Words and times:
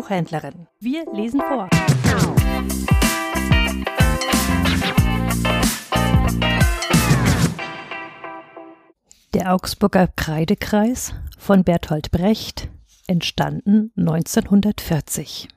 Buchhändlerin. 0.00 0.66
Wir 0.78 1.04
lesen 1.12 1.42
vor. 1.42 1.68
Der 9.34 9.52
Augsburger 9.52 10.08
Kreidekreis 10.16 11.12
von 11.38 11.64
Bertolt 11.64 12.10
Brecht, 12.10 12.70
entstanden 13.08 13.92
1940. 13.94 15.48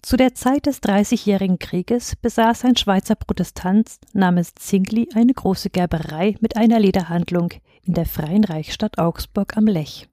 Zu 0.00 0.16
der 0.16 0.34
Zeit 0.34 0.64
des 0.64 0.80
Dreißigjährigen 0.80 1.58
Krieges 1.58 2.16
besaß 2.16 2.64
ein 2.64 2.76
Schweizer 2.76 3.16
Protestant 3.16 3.90
namens 4.14 4.54
Zingli 4.54 5.10
eine 5.14 5.34
große 5.34 5.68
Gerberei 5.68 6.36
mit 6.40 6.56
einer 6.56 6.80
Lederhandlung 6.80 7.50
in 7.82 7.92
der 7.92 8.06
Freien 8.06 8.44
Reichsstadt 8.44 8.96
Augsburg 8.96 9.54
am 9.58 9.66
Lech. 9.66 10.08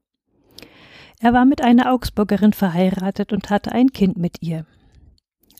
Er 1.19 1.33
war 1.33 1.45
mit 1.45 1.61
einer 1.61 1.91
Augsburgerin 1.91 2.53
verheiratet 2.53 3.33
und 3.33 3.49
hatte 3.49 3.71
ein 3.71 3.91
Kind 3.91 4.17
mit 4.17 4.41
ihr. 4.41 4.65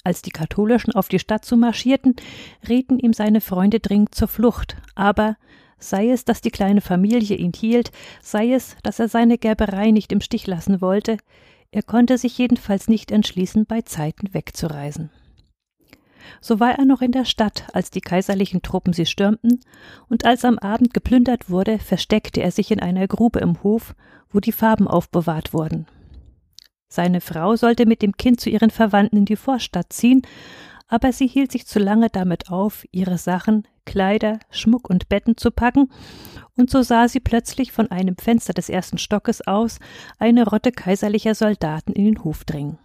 Als 0.03 0.21
die 0.21 0.31
Katholischen 0.31 0.93
auf 0.93 1.07
die 1.07 1.19
Stadt 1.19 1.45
zu 1.45 1.57
marschierten, 1.57 2.15
rieten 2.67 2.99
ihm 2.99 3.13
seine 3.13 3.41
Freunde 3.41 3.79
dringend 3.79 4.13
zur 4.13 4.27
Flucht, 4.27 4.77
aber 4.93 5.37
sei 5.79 6.09
es, 6.11 6.25
dass 6.25 6.41
die 6.41 6.51
kleine 6.51 6.81
Familie 6.81 7.35
ihn 7.35 7.53
hielt, 7.53 7.91
sei 8.21 8.53
es, 8.53 8.77
dass 8.83 8.99
er 8.99 9.09
seine 9.09 9.37
Gerberei 9.37 9.91
nicht 9.91 10.11
im 10.11 10.21
Stich 10.21 10.45
lassen 10.45 10.81
wollte, 10.81 11.17
er 11.71 11.83
konnte 11.83 12.17
sich 12.17 12.37
jedenfalls 12.37 12.87
nicht 12.87 13.11
entschließen, 13.11 13.65
bei 13.65 13.81
Zeiten 13.81 14.33
wegzureisen. 14.33 15.09
So 16.41 16.59
war 16.59 16.77
er 16.77 16.85
noch 16.85 17.01
in 17.01 17.11
der 17.11 17.25
Stadt, 17.25 17.65
als 17.73 17.91
die 17.91 18.01
kaiserlichen 18.01 18.61
Truppen 18.61 18.93
sie 18.93 19.05
stürmten, 19.05 19.59
und 20.09 20.25
als 20.25 20.45
am 20.45 20.59
Abend 20.59 20.93
geplündert 20.93 21.49
wurde, 21.49 21.79
versteckte 21.79 22.41
er 22.41 22.51
sich 22.51 22.71
in 22.71 22.79
einer 22.79 23.07
Grube 23.07 23.39
im 23.39 23.61
Hof, 23.63 23.95
wo 24.31 24.39
die 24.39 24.51
Farben 24.51 24.87
aufbewahrt 24.87 25.53
wurden. 25.53 25.87
Seine 26.87 27.21
Frau 27.21 27.55
sollte 27.55 27.85
mit 27.85 28.01
dem 28.01 28.15
Kind 28.15 28.39
zu 28.39 28.49
ihren 28.49 28.69
Verwandten 28.69 29.17
in 29.17 29.25
die 29.25 29.35
Vorstadt 29.35 29.91
ziehen, 29.91 30.21
aber 30.87 31.11
sie 31.11 31.27
hielt 31.27 31.51
sich 31.51 31.65
zu 31.65 31.79
lange 31.79 32.09
damit 32.09 32.51
auf, 32.51 32.85
ihre 32.91 33.17
Sachen, 33.17 33.67
Kleider, 33.85 34.39
Schmuck 34.49 34.89
und 34.89 35.09
Betten 35.09 35.35
zu 35.37 35.51
packen, 35.51 35.91
und 36.57 36.69
so 36.69 36.83
sah 36.83 37.07
sie 37.07 37.19
plötzlich 37.19 37.71
von 37.71 37.91
einem 37.91 38.17
Fenster 38.17 38.53
des 38.53 38.69
ersten 38.69 38.97
Stockes 38.97 39.45
aus 39.45 39.79
eine 40.19 40.45
Rotte 40.47 40.71
kaiserlicher 40.71 41.35
Soldaten 41.35 41.91
in 41.93 42.05
den 42.05 42.23
Hof 42.23 42.45
dringen. 42.45 42.77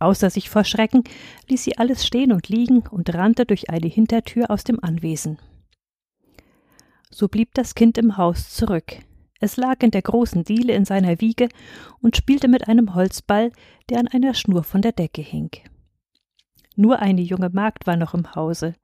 Außer 0.00 0.30
sich 0.30 0.48
vor 0.48 0.64
Schrecken 0.64 1.04
ließ 1.48 1.62
sie 1.62 1.78
alles 1.78 2.06
stehen 2.06 2.32
und 2.32 2.48
liegen 2.48 2.80
und 2.88 3.14
rannte 3.14 3.44
durch 3.44 3.70
eine 3.70 3.86
Hintertür 3.86 4.50
aus 4.50 4.64
dem 4.64 4.82
Anwesen. 4.82 5.38
So 7.10 7.28
blieb 7.28 7.54
das 7.54 7.74
Kind 7.74 7.98
im 7.98 8.16
Haus 8.16 8.50
zurück. 8.50 8.96
Es 9.40 9.56
lag 9.56 9.82
in 9.82 9.90
der 9.90 10.02
großen 10.02 10.44
Diele 10.44 10.72
in 10.72 10.84
seiner 10.84 11.20
Wiege 11.20 11.48
und 12.00 12.16
spielte 12.16 12.48
mit 12.48 12.66
einem 12.66 12.94
Holzball, 12.94 13.52
der 13.88 13.98
an 13.98 14.08
einer 14.08 14.34
Schnur 14.34 14.64
von 14.64 14.80
der 14.82 14.92
Decke 14.92 15.22
hing. 15.22 15.50
Nur 16.76 17.00
eine 17.00 17.20
junge 17.20 17.50
Magd 17.50 17.86
war 17.86 17.96
noch 17.96 18.14
im 18.14 18.34
Hause. 18.34 18.74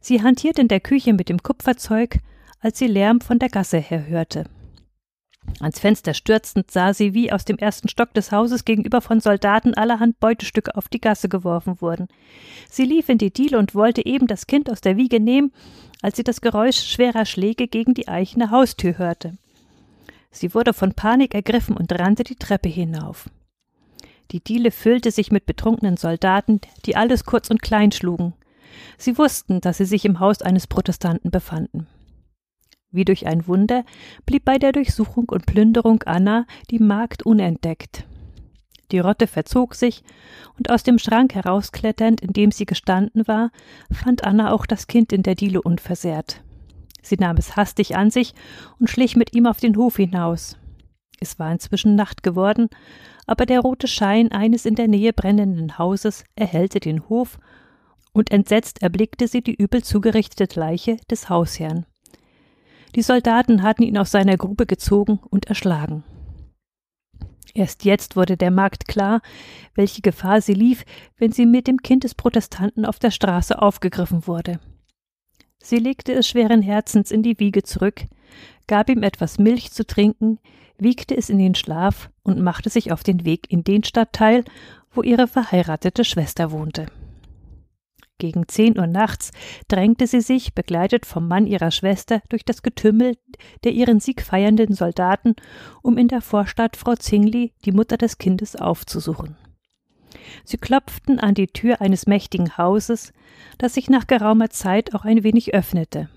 Sie 0.00 0.22
hantierte 0.22 0.60
in 0.60 0.68
der 0.68 0.80
Küche 0.80 1.12
mit 1.12 1.28
dem 1.28 1.42
Kupferzeug, 1.42 2.18
als 2.60 2.78
sie 2.78 2.86
Lärm 2.86 3.20
von 3.20 3.38
der 3.38 3.48
Gasse 3.48 3.78
her 3.78 4.06
hörte. 4.06 4.44
Ans 5.60 5.78
Fenster 5.78 6.14
stürzend 6.14 6.70
sah 6.70 6.94
sie, 6.94 7.12
wie 7.12 7.32
aus 7.32 7.44
dem 7.44 7.58
ersten 7.58 7.88
Stock 7.88 8.14
des 8.14 8.32
Hauses 8.32 8.64
gegenüber 8.64 9.00
von 9.00 9.20
Soldaten 9.20 9.74
allerhand 9.74 10.18
Beutestücke 10.18 10.74
auf 10.74 10.88
die 10.88 11.00
Gasse 11.00 11.28
geworfen 11.28 11.80
wurden. 11.80 12.08
Sie 12.70 12.84
lief 12.84 13.08
in 13.08 13.18
die 13.18 13.32
Diele 13.32 13.58
und 13.58 13.74
wollte 13.74 14.04
eben 14.06 14.26
das 14.26 14.46
Kind 14.46 14.70
aus 14.70 14.80
der 14.80 14.96
Wiege 14.96 15.20
nehmen, 15.20 15.52
als 16.02 16.16
sie 16.16 16.24
das 16.24 16.40
Geräusch 16.40 16.78
schwerer 16.78 17.26
Schläge 17.26 17.68
gegen 17.68 17.92
die 17.92 18.08
eichene 18.08 18.50
Haustür 18.50 18.96
hörte. 18.96 19.36
Sie 20.30 20.54
wurde 20.54 20.72
von 20.72 20.94
Panik 20.94 21.34
ergriffen 21.34 21.76
und 21.76 21.92
rannte 21.92 22.24
die 22.24 22.36
Treppe 22.36 22.68
hinauf. 22.68 23.28
Die 24.30 24.40
Diele 24.40 24.70
füllte 24.70 25.10
sich 25.10 25.32
mit 25.32 25.44
betrunkenen 25.44 25.96
Soldaten, 25.96 26.60
die 26.86 26.96
alles 26.96 27.24
kurz 27.24 27.50
und 27.50 27.62
klein 27.62 27.92
schlugen. 27.92 28.34
Sie 28.96 29.18
wussten, 29.18 29.60
dass 29.60 29.78
sie 29.78 29.84
sich 29.84 30.04
im 30.04 30.20
Haus 30.20 30.40
eines 30.40 30.66
Protestanten 30.66 31.30
befanden. 31.30 31.88
Wie 32.92 33.04
durch 33.04 33.26
ein 33.26 33.46
Wunder 33.46 33.84
blieb 34.26 34.44
bei 34.44 34.58
der 34.58 34.72
Durchsuchung 34.72 35.28
und 35.28 35.46
Plünderung 35.46 36.02
Anna 36.04 36.46
die 36.70 36.80
Magd 36.80 37.24
unentdeckt. 37.24 38.04
Die 38.90 38.98
Rotte 38.98 39.26
verzog 39.28 39.74
sich, 39.74 40.02
und 40.58 40.70
aus 40.70 40.82
dem 40.82 40.98
Schrank 40.98 41.34
herauskletternd, 41.34 42.20
in 42.20 42.32
dem 42.32 42.50
sie 42.50 42.66
gestanden 42.66 43.26
war, 43.28 43.52
fand 43.92 44.24
Anna 44.24 44.52
auch 44.52 44.66
das 44.66 44.88
Kind 44.88 45.12
in 45.12 45.22
der 45.22 45.36
Diele 45.36 45.62
unversehrt. 45.62 46.42
Sie 47.02 47.16
nahm 47.16 47.36
es 47.36 47.56
hastig 47.56 47.96
an 47.96 48.10
sich 48.10 48.34
und 48.78 48.90
schlich 48.90 49.16
mit 49.16 49.34
ihm 49.34 49.46
auf 49.46 49.60
den 49.60 49.76
Hof 49.76 49.96
hinaus. 49.96 50.58
Es 51.20 51.38
war 51.38 51.52
inzwischen 51.52 51.94
Nacht 51.94 52.22
geworden, 52.22 52.68
aber 53.26 53.46
der 53.46 53.60
rote 53.60 53.86
Schein 53.86 54.32
eines 54.32 54.66
in 54.66 54.74
der 54.74 54.88
Nähe 54.88 55.12
brennenden 55.12 55.78
Hauses 55.78 56.24
erhellte 56.34 56.80
den 56.80 57.08
Hof, 57.08 57.38
und 58.12 58.32
entsetzt 58.32 58.82
erblickte 58.82 59.28
sie 59.28 59.40
die 59.40 59.54
übel 59.54 59.84
zugerichtete 59.84 60.58
Leiche 60.58 60.96
des 61.08 61.28
Hausherrn. 61.28 61.86
Die 62.94 63.02
Soldaten 63.02 63.62
hatten 63.62 63.82
ihn 63.82 63.98
aus 63.98 64.10
seiner 64.10 64.36
Grube 64.36 64.66
gezogen 64.66 65.20
und 65.30 65.46
erschlagen. 65.46 66.02
Erst 67.54 67.84
jetzt 67.84 68.16
wurde 68.16 68.36
der 68.36 68.50
Magd 68.50 68.86
klar, 68.86 69.22
welche 69.74 70.02
Gefahr 70.02 70.40
sie 70.40 70.54
lief, 70.54 70.84
wenn 71.16 71.32
sie 71.32 71.46
mit 71.46 71.66
dem 71.66 71.78
Kind 71.78 72.04
des 72.04 72.14
Protestanten 72.14 72.84
auf 72.84 72.98
der 72.98 73.10
Straße 73.10 73.60
aufgegriffen 73.60 74.26
wurde. 74.26 74.60
Sie 75.58 75.76
legte 75.76 76.12
es 76.12 76.28
schweren 76.28 76.62
Herzens 76.62 77.10
in 77.10 77.22
die 77.22 77.38
Wiege 77.38 77.62
zurück, 77.62 78.06
gab 78.66 78.88
ihm 78.88 79.02
etwas 79.02 79.38
Milch 79.38 79.72
zu 79.72 79.86
trinken, 79.86 80.38
wiegte 80.78 81.16
es 81.16 81.28
in 81.28 81.38
den 81.38 81.54
Schlaf 81.54 82.10
und 82.22 82.40
machte 82.40 82.70
sich 82.70 82.92
auf 82.92 83.02
den 83.02 83.24
Weg 83.24 83.50
in 83.50 83.64
den 83.64 83.84
Stadtteil, 83.84 84.44
wo 84.92 85.02
ihre 85.02 85.28
verheiratete 85.28 86.04
Schwester 86.04 86.50
wohnte. 86.50 86.86
Gegen 88.20 88.46
zehn 88.48 88.78
Uhr 88.78 88.86
nachts 88.86 89.32
drängte 89.66 90.06
sie 90.06 90.20
sich, 90.20 90.54
begleitet 90.54 91.06
vom 91.06 91.26
Mann 91.26 91.46
ihrer 91.46 91.70
Schwester, 91.70 92.20
durch 92.28 92.44
das 92.44 92.62
Getümmel 92.62 93.16
der 93.64 93.72
ihren 93.72 93.98
Sieg 93.98 94.20
feiernden 94.20 94.74
Soldaten, 94.74 95.34
um 95.82 95.96
in 95.96 96.06
der 96.06 96.20
Vorstadt 96.20 96.76
Frau 96.76 96.94
Zingli, 96.94 97.54
die 97.64 97.72
Mutter 97.72 97.96
des 97.96 98.18
Kindes, 98.18 98.56
aufzusuchen. 98.56 99.36
Sie 100.44 100.58
klopften 100.58 101.18
an 101.18 101.32
die 101.32 101.46
Tür 101.46 101.80
eines 101.80 102.06
mächtigen 102.06 102.58
Hauses, 102.58 103.14
das 103.56 103.74
sich 103.74 103.88
nach 103.88 104.06
geraumer 104.06 104.50
Zeit 104.50 104.94
auch 104.94 105.06
ein 105.06 105.24
wenig 105.24 105.54
öffnete. 105.54 106.10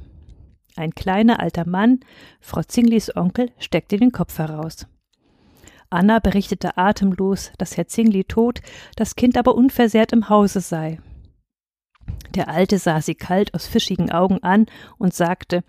Ein 0.75 0.91
kleiner 0.91 1.39
alter 1.39 1.65
Mann, 1.65 2.01
Frau 2.41 2.63
Zinglis 2.63 3.15
Onkel, 3.15 3.51
steckte 3.59 3.95
den 3.95 4.11
Kopf 4.11 4.39
heraus. 4.39 4.87
Anna 5.89 6.19
berichtete 6.19 6.77
atemlos, 6.77 7.53
dass 7.57 7.77
Herr 7.77 7.87
Zingli 7.87 8.25
tot, 8.25 8.59
das 8.97 9.15
Kind 9.15 9.37
aber 9.37 9.55
unversehrt 9.55 10.11
im 10.11 10.27
Hause 10.27 10.59
sei. 10.59 10.99
Der 12.35 12.49
Alte 12.49 12.79
sah 12.79 13.01
sie 13.01 13.15
kalt 13.15 13.53
aus 13.53 13.67
fischigen 13.67 14.11
Augen 14.11 14.41
an 14.41 14.65
und 14.97 15.13
sagte, 15.13 15.63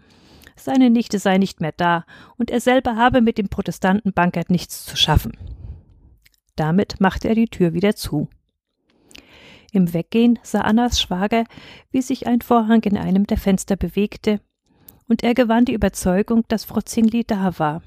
seine 0.57 0.91
Nichte 0.91 1.19
sei 1.19 1.39
nicht 1.39 1.61
mehr 1.61 1.73
da 1.73 2.05
und 2.37 2.51
er 2.51 2.61
selber 2.61 2.97
habe 2.97 3.21
mit 3.21 3.39
dem 3.39 3.49
Protestanten 3.49 4.13
Bankert 4.13 4.51
nichts 4.51 4.85
zu 4.85 4.97
schaffen. 4.97 5.33
Damit 6.57 7.01
machte 7.01 7.29
er 7.29 7.35
die 7.35 7.49
Tür 7.49 7.75
wieder 7.75 7.97
zu. 7.97 8.29
Im 9.73 9.93
Weggehen 9.93 10.39
sah 10.43 10.61
Annas 10.61 11.01
Schwager, 11.01 11.45
wie 11.91 12.03
sich 12.03 12.29
ein 12.29 12.41
Vorhang 12.41 12.83
in 12.85 12.97
einem 12.97 13.27
der 13.27 13.39
Fenster 13.39 13.77
bewegte, 13.77 14.41
und 15.09 15.23
er 15.23 15.35
gewann 15.35 15.65
die 15.65 15.75
Überzeugung, 15.75 16.45
dass 16.49 16.65
Frau 16.65 16.81
Zingli 16.81 17.25
da 17.25 17.59
war. 17.59 17.83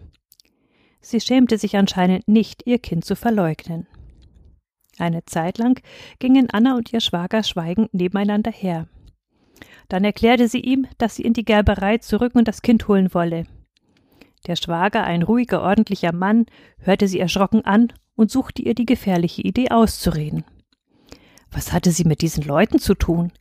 Sie 0.99 1.21
schämte 1.21 1.57
sich 1.57 1.77
anscheinend 1.77 2.27
nicht, 2.27 2.67
ihr 2.67 2.79
Kind 2.79 3.05
zu 3.05 3.15
verleugnen. 3.15 3.87
Eine 4.97 5.25
Zeit 5.25 5.57
lang 5.57 5.81
gingen 6.19 6.49
Anna 6.51 6.75
und 6.75 6.91
ihr 6.91 7.01
Schwager 7.01 7.44
schweigend 7.44 7.94
nebeneinander 7.94 8.51
her. 8.51 8.88
Dann 9.89 10.03
erklärte 10.03 10.47
sie 10.47 10.59
ihm, 10.59 10.88
dass 10.97 11.15
sie 11.15 11.23
in 11.23 11.33
die 11.33 11.45
Gerberei 11.45 11.97
zurück 11.99 12.35
und 12.35 12.47
das 12.47 12.61
Kind 12.61 12.88
holen 12.88 13.13
wolle. 13.13 13.45
Der 14.45 14.55
Schwager, 14.55 15.03
ein 15.03 15.23
ruhiger, 15.23 15.61
ordentlicher 15.61 16.13
Mann, 16.13 16.45
hörte 16.79 17.07
sie 17.07 17.19
erschrocken 17.19 17.65
an 17.65 17.94
und 18.15 18.31
suchte 18.31 18.61
ihr 18.61 18.73
die 18.73 18.85
gefährliche 18.85 19.41
Idee 19.41 19.69
auszureden. 19.69 20.44
Was 21.51 21.73
hatte 21.73 21.91
sie 21.91 22.03
mit 22.03 22.21
diesen 22.21 22.43
Leuten 22.43 22.79
zu 22.79 22.93
tun? 22.93 23.31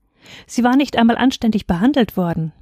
Sie 0.46 0.64
war 0.64 0.76
nicht 0.76 0.96
einmal 0.96 1.16
anständig 1.16 1.66
behandelt 1.66 2.16
worden. 2.16 2.52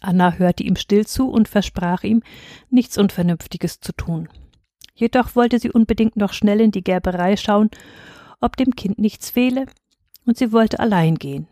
Anna 0.00 0.34
hörte 0.34 0.62
ihm 0.62 0.76
still 0.76 1.06
zu 1.06 1.30
und 1.30 1.48
versprach 1.48 2.04
ihm, 2.04 2.22
nichts 2.70 2.98
Unvernünftiges 2.98 3.80
zu 3.80 3.92
tun. 3.92 4.28
Jedoch 4.94 5.34
wollte 5.34 5.58
sie 5.58 5.70
unbedingt 5.70 6.16
noch 6.16 6.32
schnell 6.32 6.60
in 6.60 6.70
die 6.70 6.84
Gerberei 6.84 7.36
schauen, 7.36 7.70
ob 8.40 8.56
dem 8.56 8.76
Kind 8.76 8.98
nichts 8.98 9.30
fehle, 9.30 9.66
und 10.24 10.38
sie 10.38 10.52
wollte 10.52 10.78
allein 10.78 11.16
gehen. 11.16 11.48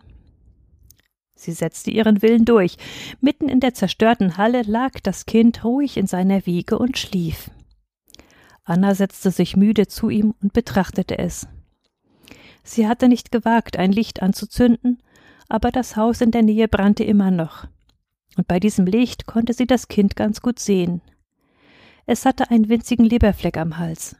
Sie 1.35 1.53
setzte 1.53 1.91
ihren 1.91 2.23
Willen 2.23 2.45
durch. 2.45 2.77
Mitten 3.21 3.49
in 3.49 3.59
der 3.59 3.75
zerstörten 3.75 4.37
Halle 4.37 4.63
lag 4.63 5.01
das 5.03 5.27
Kind 5.27 5.65
ruhig 5.65 5.97
in 5.97 6.07
seiner 6.07 6.47
Wiege 6.47 6.79
und 6.79 6.99
schlief. 6.99 7.51
Anna 8.65 8.95
setzte 8.95 9.33
sich 9.33 9.57
müde 9.57 9.89
zu 9.89 10.09
ihm 10.09 10.35
und 10.41 10.53
betrachtete 10.53 11.19
es. 11.19 11.49
Sie 12.63 12.87
hatte 12.87 13.09
nicht 13.09 13.33
gewagt, 13.33 13.77
ein 13.77 13.91
Licht 13.91 14.23
anzuzünden, 14.23 15.03
aber 15.49 15.73
das 15.73 15.97
Haus 15.97 16.21
in 16.21 16.31
der 16.31 16.43
Nähe 16.43 16.69
brannte 16.69 17.03
immer 17.03 17.33
noch. 17.33 17.67
Und 18.37 18.47
bei 18.47 18.61
diesem 18.61 18.87
Licht 18.87 19.27
konnte 19.27 19.53
sie 19.53 19.67
das 19.67 19.89
Kind 19.89 20.15
ganz 20.15 20.41
gut 20.43 20.61
sehen. 20.61 21.03
Es 22.13 22.27
hatte 22.27 22.51
einen 22.51 22.69
winzigen 22.69 23.07
Leberfleck 23.07 23.57
am 23.57 23.79
Hals. 23.79 24.17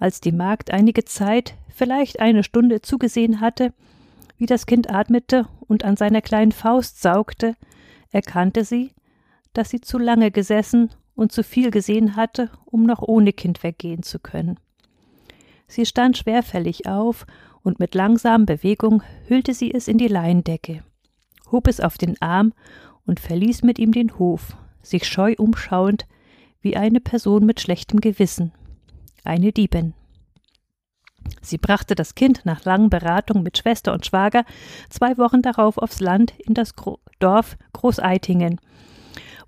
Als 0.00 0.20
die 0.20 0.32
Magd 0.32 0.72
einige 0.72 1.04
Zeit, 1.04 1.54
vielleicht 1.68 2.18
eine 2.18 2.42
Stunde, 2.42 2.82
zugesehen 2.82 3.40
hatte, 3.40 3.72
wie 4.36 4.46
das 4.46 4.66
Kind 4.66 4.90
atmete 4.90 5.46
und 5.60 5.84
an 5.84 5.96
seiner 5.96 6.22
kleinen 6.22 6.50
Faust 6.50 7.00
saugte, 7.00 7.54
erkannte 8.10 8.64
sie, 8.64 8.94
dass 9.52 9.70
sie 9.70 9.80
zu 9.80 9.98
lange 9.98 10.32
gesessen 10.32 10.90
und 11.14 11.30
zu 11.30 11.44
viel 11.44 11.70
gesehen 11.70 12.16
hatte, 12.16 12.50
um 12.64 12.82
noch 12.82 13.00
ohne 13.00 13.32
Kind 13.32 13.62
weggehen 13.62 14.02
zu 14.02 14.18
können. 14.18 14.58
Sie 15.68 15.86
stand 15.86 16.18
schwerfällig 16.18 16.88
auf 16.88 17.28
und 17.62 17.78
mit 17.78 17.94
langsamen 17.94 18.44
Bewegungen 18.44 19.04
hüllte 19.28 19.54
sie 19.54 19.72
es 19.72 19.86
in 19.86 19.98
die 19.98 20.08
Leinendecke, 20.08 20.82
hob 21.52 21.68
es 21.68 21.78
auf 21.78 21.96
den 21.96 22.20
Arm 22.20 22.54
und 23.06 23.20
verließ 23.20 23.62
mit 23.62 23.78
ihm 23.78 23.92
den 23.92 24.18
Hof, 24.18 24.56
sich 24.88 25.06
scheu 25.06 25.34
umschauend, 25.38 26.06
wie 26.60 26.76
eine 26.76 27.00
Person 27.00 27.44
mit 27.46 27.60
schlechtem 27.60 28.00
Gewissen, 28.00 28.52
eine 29.24 29.52
Diebin. 29.52 29.94
Sie 31.42 31.58
brachte 31.58 31.94
das 31.94 32.14
Kind 32.14 32.42
nach 32.44 32.64
langen 32.64 32.90
Beratungen 32.90 33.42
mit 33.42 33.58
Schwester 33.58 33.92
und 33.92 34.06
Schwager 34.06 34.44
zwei 34.88 35.18
Wochen 35.18 35.42
darauf 35.42 35.78
aufs 35.78 36.00
Land 36.00 36.34
in 36.38 36.54
das 36.54 36.76
Gro 36.76 36.98
Dorf 37.18 37.56
Großeitingen, 37.72 38.60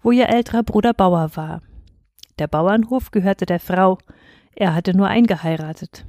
wo 0.02 0.10
ihr 0.10 0.28
älterer 0.28 0.62
Bruder 0.62 0.94
Bauer 0.94 1.30
war. 1.34 1.62
Der 2.38 2.46
Bauernhof 2.46 3.10
gehörte 3.10 3.46
der 3.46 3.60
Frau, 3.60 3.98
er 4.54 4.74
hatte 4.74 4.96
nur 4.96 5.08
eingeheiratet. 5.08 6.04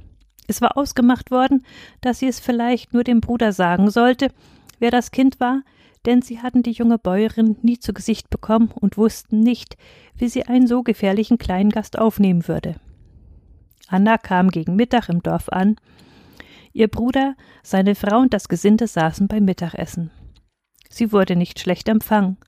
Es 0.46 0.60
war 0.60 0.76
ausgemacht 0.76 1.30
worden, 1.30 1.64
dass 2.00 2.20
sie 2.20 2.28
es 2.28 2.40
vielleicht 2.40 2.92
nur 2.92 3.04
dem 3.04 3.20
Bruder 3.20 3.52
sagen 3.52 3.90
sollte, 3.90 4.32
wer 4.78 4.90
das 4.90 5.10
Kind 5.10 5.38
war, 5.38 5.62
denn 6.06 6.22
sie 6.22 6.40
hatten 6.40 6.62
die 6.62 6.72
junge 6.72 6.98
Bäuerin 6.98 7.56
nie 7.62 7.78
zu 7.78 7.92
Gesicht 7.92 8.30
bekommen 8.30 8.70
und 8.74 8.96
wussten 8.96 9.40
nicht, 9.40 9.76
wie 10.16 10.28
sie 10.28 10.44
einen 10.44 10.66
so 10.66 10.82
gefährlichen 10.82 11.38
Kleingast 11.38 11.98
aufnehmen 11.98 12.48
würde. 12.48 12.76
Anna 13.88 14.18
kam 14.18 14.50
gegen 14.50 14.76
Mittag 14.76 15.08
im 15.08 15.22
Dorf 15.22 15.48
an. 15.48 15.76
Ihr 16.72 16.88
Bruder, 16.88 17.34
seine 17.62 17.94
Frau 17.94 18.20
und 18.20 18.32
das 18.32 18.48
Gesinde 18.48 18.86
saßen 18.86 19.26
beim 19.26 19.44
Mittagessen. 19.44 20.10
Sie 20.88 21.12
wurde 21.12 21.36
nicht 21.36 21.58
schlecht 21.58 21.88
empfangen, 21.88 22.38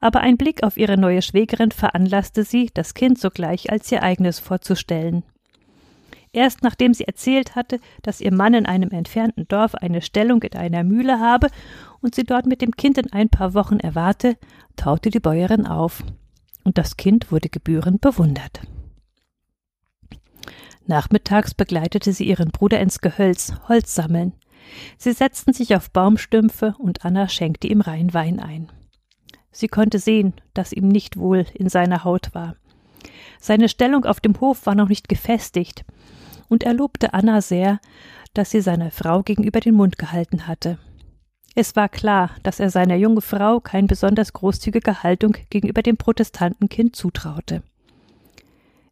aber 0.00 0.20
ein 0.20 0.36
Blick 0.36 0.62
auf 0.62 0.76
ihre 0.76 0.96
neue 0.96 1.22
Schwägerin 1.22 1.70
veranlasste 1.70 2.44
sie, 2.44 2.70
das 2.74 2.94
Kind 2.94 3.18
sogleich 3.18 3.70
als 3.70 3.90
ihr 3.92 4.02
eigenes 4.02 4.38
vorzustellen. 4.38 5.24
Erst 6.32 6.62
nachdem 6.62 6.94
sie 6.94 7.04
erzählt 7.04 7.56
hatte, 7.56 7.80
dass 8.02 8.20
ihr 8.20 8.32
Mann 8.32 8.54
in 8.54 8.66
einem 8.66 8.90
entfernten 8.90 9.48
Dorf 9.48 9.74
eine 9.74 10.00
Stellung 10.00 10.42
in 10.42 10.56
einer 10.56 10.84
Mühle 10.84 11.18
habe 11.18 11.48
und 12.00 12.14
sie 12.14 12.24
dort 12.24 12.46
mit 12.46 12.62
dem 12.62 12.76
Kind 12.76 12.98
in 12.98 13.12
ein 13.12 13.28
paar 13.28 13.54
Wochen 13.54 13.80
erwarte, 13.80 14.36
taute 14.76 15.10
die 15.10 15.18
Bäuerin 15.18 15.66
auf. 15.66 16.04
Und 16.62 16.78
das 16.78 16.96
Kind 16.96 17.32
wurde 17.32 17.48
gebührend 17.48 18.00
bewundert. 18.00 18.60
Nachmittags 20.86 21.54
begleitete 21.54 22.12
sie 22.12 22.24
ihren 22.24 22.50
Bruder 22.50 22.80
ins 22.80 23.00
Gehölz, 23.00 23.54
Holz 23.68 23.94
sammeln. 23.94 24.32
Sie 24.98 25.12
setzten 25.12 25.52
sich 25.52 25.74
auf 25.74 25.90
Baumstümpfe 25.90 26.74
und 26.78 27.04
Anna 27.04 27.28
schenkte 27.28 27.66
ihm 27.66 27.80
rein 27.80 28.14
Wein 28.14 28.38
ein. 28.38 28.70
Sie 29.50 29.68
konnte 29.68 29.98
sehen, 29.98 30.34
dass 30.54 30.72
ihm 30.72 30.88
nicht 30.88 31.16
wohl 31.16 31.44
in 31.54 31.68
seiner 31.68 32.04
Haut 32.04 32.34
war. 32.34 32.54
Seine 33.40 33.68
Stellung 33.68 34.04
auf 34.04 34.20
dem 34.20 34.38
Hof 34.40 34.66
war 34.66 34.74
noch 34.74 34.88
nicht 34.88 35.08
gefestigt, 35.08 35.84
und 36.50 36.64
er 36.64 36.74
lobte 36.74 37.14
Anna 37.14 37.40
sehr, 37.40 37.80
dass 38.34 38.50
sie 38.50 38.60
seiner 38.60 38.90
Frau 38.90 39.22
gegenüber 39.22 39.60
den 39.60 39.74
Mund 39.74 39.96
gehalten 39.96 40.46
hatte. 40.46 40.78
Es 41.54 41.74
war 41.74 41.88
klar, 41.88 42.30
dass 42.42 42.60
er 42.60 42.70
seiner 42.70 42.96
jungen 42.96 43.22
Frau 43.22 43.60
kein 43.60 43.86
besonders 43.86 44.32
großzügige 44.32 45.02
Haltung 45.02 45.36
gegenüber 45.48 45.82
dem 45.82 45.96
Protestantenkind 45.96 46.94
zutraute. 46.94 47.62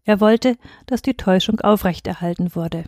Er 0.04 0.20
wollte, 0.20 0.56
dass 0.86 1.02
die 1.02 1.14
Täuschung 1.14 1.60
aufrechterhalten 1.60 2.54
wurde. 2.54 2.84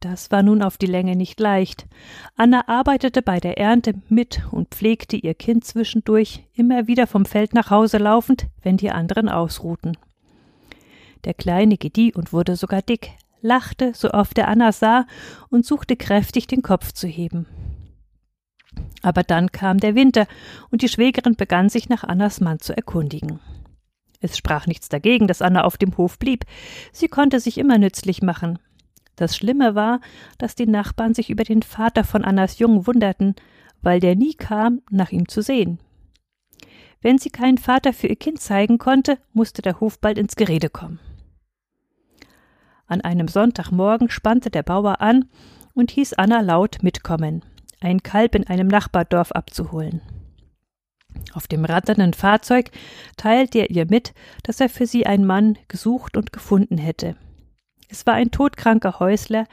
Das 0.00 0.30
war 0.30 0.42
nun 0.42 0.62
auf 0.62 0.76
die 0.76 0.86
Länge 0.86 1.16
nicht 1.16 1.40
leicht. 1.40 1.86
Anna 2.36 2.68
arbeitete 2.68 3.22
bei 3.22 3.40
der 3.40 3.56
Ernte 3.56 3.94
mit 4.10 4.42
und 4.50 4.68
pflegte 4.68 5.16
ihr 5.16 5.32
Kind 5.32 5.64
zwischendurch, 5.64 6.44
immer 6.52 6.86
wieder 6.86 7.06
vom 7.06 7.24
Feld 7.24 7.54
nach 7.54 7.70
Hause 7.70 7.96
laufend, 7.96 8.48
wenn 8.62 8.76
die 8.76 8.90
anderen 8.90 9.30
ausruhten. 9.30 9.96
Der 11.24 11.34
Kleine 11.34 11.78
gedieh 11.78 12.12
und 12.12 12.32
wurde 12.32 12.56
sogar 12.56 12.82
dick, 12.82 13.12
lachte, 13.40 13.92
so 13.94 14.10
oft 14.10 14.36
er 14.38 14.48
Anna 14.48 14.72
sah, 14.72 15.06
und 15.50 15.64
suchte 15.64 15.96
kräftig 15.96 16.46
den 16.46 16.62
Kopf 16.62 16.92
zu 16.92 17.06
heben. 17.06 17.46
Aber 19.02 19.22
dann 19.22 19.52
kam 19.52 19.78
der 19.78 19.94
Winter, 19.94 20.26
und 20.70 20.82
die 20.82 20.88
Schwägerin 20.88 21.36
begann 21.36 21.68
sich 21.68 21.88
nach 21.88 22.04
Annas 22.04 22.40
Mann 22.40 22.60
zu 22.60 22.76
erkundigen. 22.76 23.40
Es 24.20 24.38
sprach 24.38 24.66
nichts 24.66 24.88
dagegen, 24.88 25.26
dass 25.26 25.42
Anna 25.42 25.64
auf 25.64 25.76
dem 25.76 25.96
Hof 25.98 26.18
blieb. 26.18 26.46
Sie 26.92 27.08
konnte 27.08 27.40
sich 27.40 27.58
immer 27.58 27.76
nützlich 27.76 28.22
machen. 28.22 28.58
Das 29.16 29.36
Schlimme 29.36 29.74
war, 29.74 30.00
dass 30.38 30.54
die 30.54 30.66
Nachbarn 30.66 31.14
sich 31.14 31.28
über 31.28 31.44
den 31.44 31.62
Vater 31.62 32.04
von 32.04 32.24
Annas 32.24 32.58
Jungen 32.58 32.86
wunderten, 32.86 33.34
weil 33.82 34.00
der 34.00 34.16
nie 34.16 34.34
kam, 34.34 34.80
nach 34.90 35.12
ihm 35.12 35.28
zu 35.28 35.42
sehen. 35.42 35.78
Wenn 37.02 37.18
sie 37.18 37.28
keinen 37.28 37.58
Vater 37.58 37.92
für 37.92 38.06
ihr 38.06 38.16
Kind 38.16 38.40
zeigen 38.40 38.78
konnte, 38.78 39.18
musste 39.34 39.60
der 39.60 39.78
Hof 39.80 40.00
bald 40.00 40.16
ins 40.16 40.36
Gerede 40.36 40.70
kommen. 40.70 40.98
An 42.86 43.00
einem 43.00 43.28
Sonntagmorgen 43.28 44.10
spannte 44.10 44.50
der 44.50 44.62
Bauer 44.62 45.00
an 45.00 45.26
und 45.74 45.90
hieß 45.90 46.14
Anna 46.14 46.40
laut 46.40 46.82
mitkommen, 46.82 47.44
ein 47.80 48.02
Kalb 48.02 48.34
in 48.34 48.46
einem 48.46 48.68
Nachbardorf 48.68 49.32
abzuholen. 49.32 50.00
Auf 51.32 51.46
dem 51.46 51.64
ratternden 51.64 52.14
Fahrzeug 52.14 52.70
teilte 53.16 53.58
er 53.58 53.70
ihr 53.70 53.86
mit, 53.88 54.14
dass 54.42 54.60
er 54.60 54.68
für 54.68 54.86
sie 54.86 55.06
einen 55.06 55.24
Mann 55.24 55.58
gesucht 55.68 56.16
und 56.16 56.32
gefunden 56.32 56.78
hätte. 56.78 57.16
Es 57.88 58.06
war 58.06 58.14
ein 58.14 58.30
todkranker 58.30 58.98
Häusler, 58.98 59.46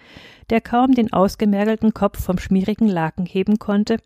der 0.49 0.61
kaum 0.61 0.93
den 0.93 1.13
ausgemergelten 1.13 1.93
Kopf 1.93 2.23
vom 2.23 2.37
schmierigen 2.37 2.87
Laken 2.87 3.25
heben 3.25 3.59
konnte, 3.59 3.97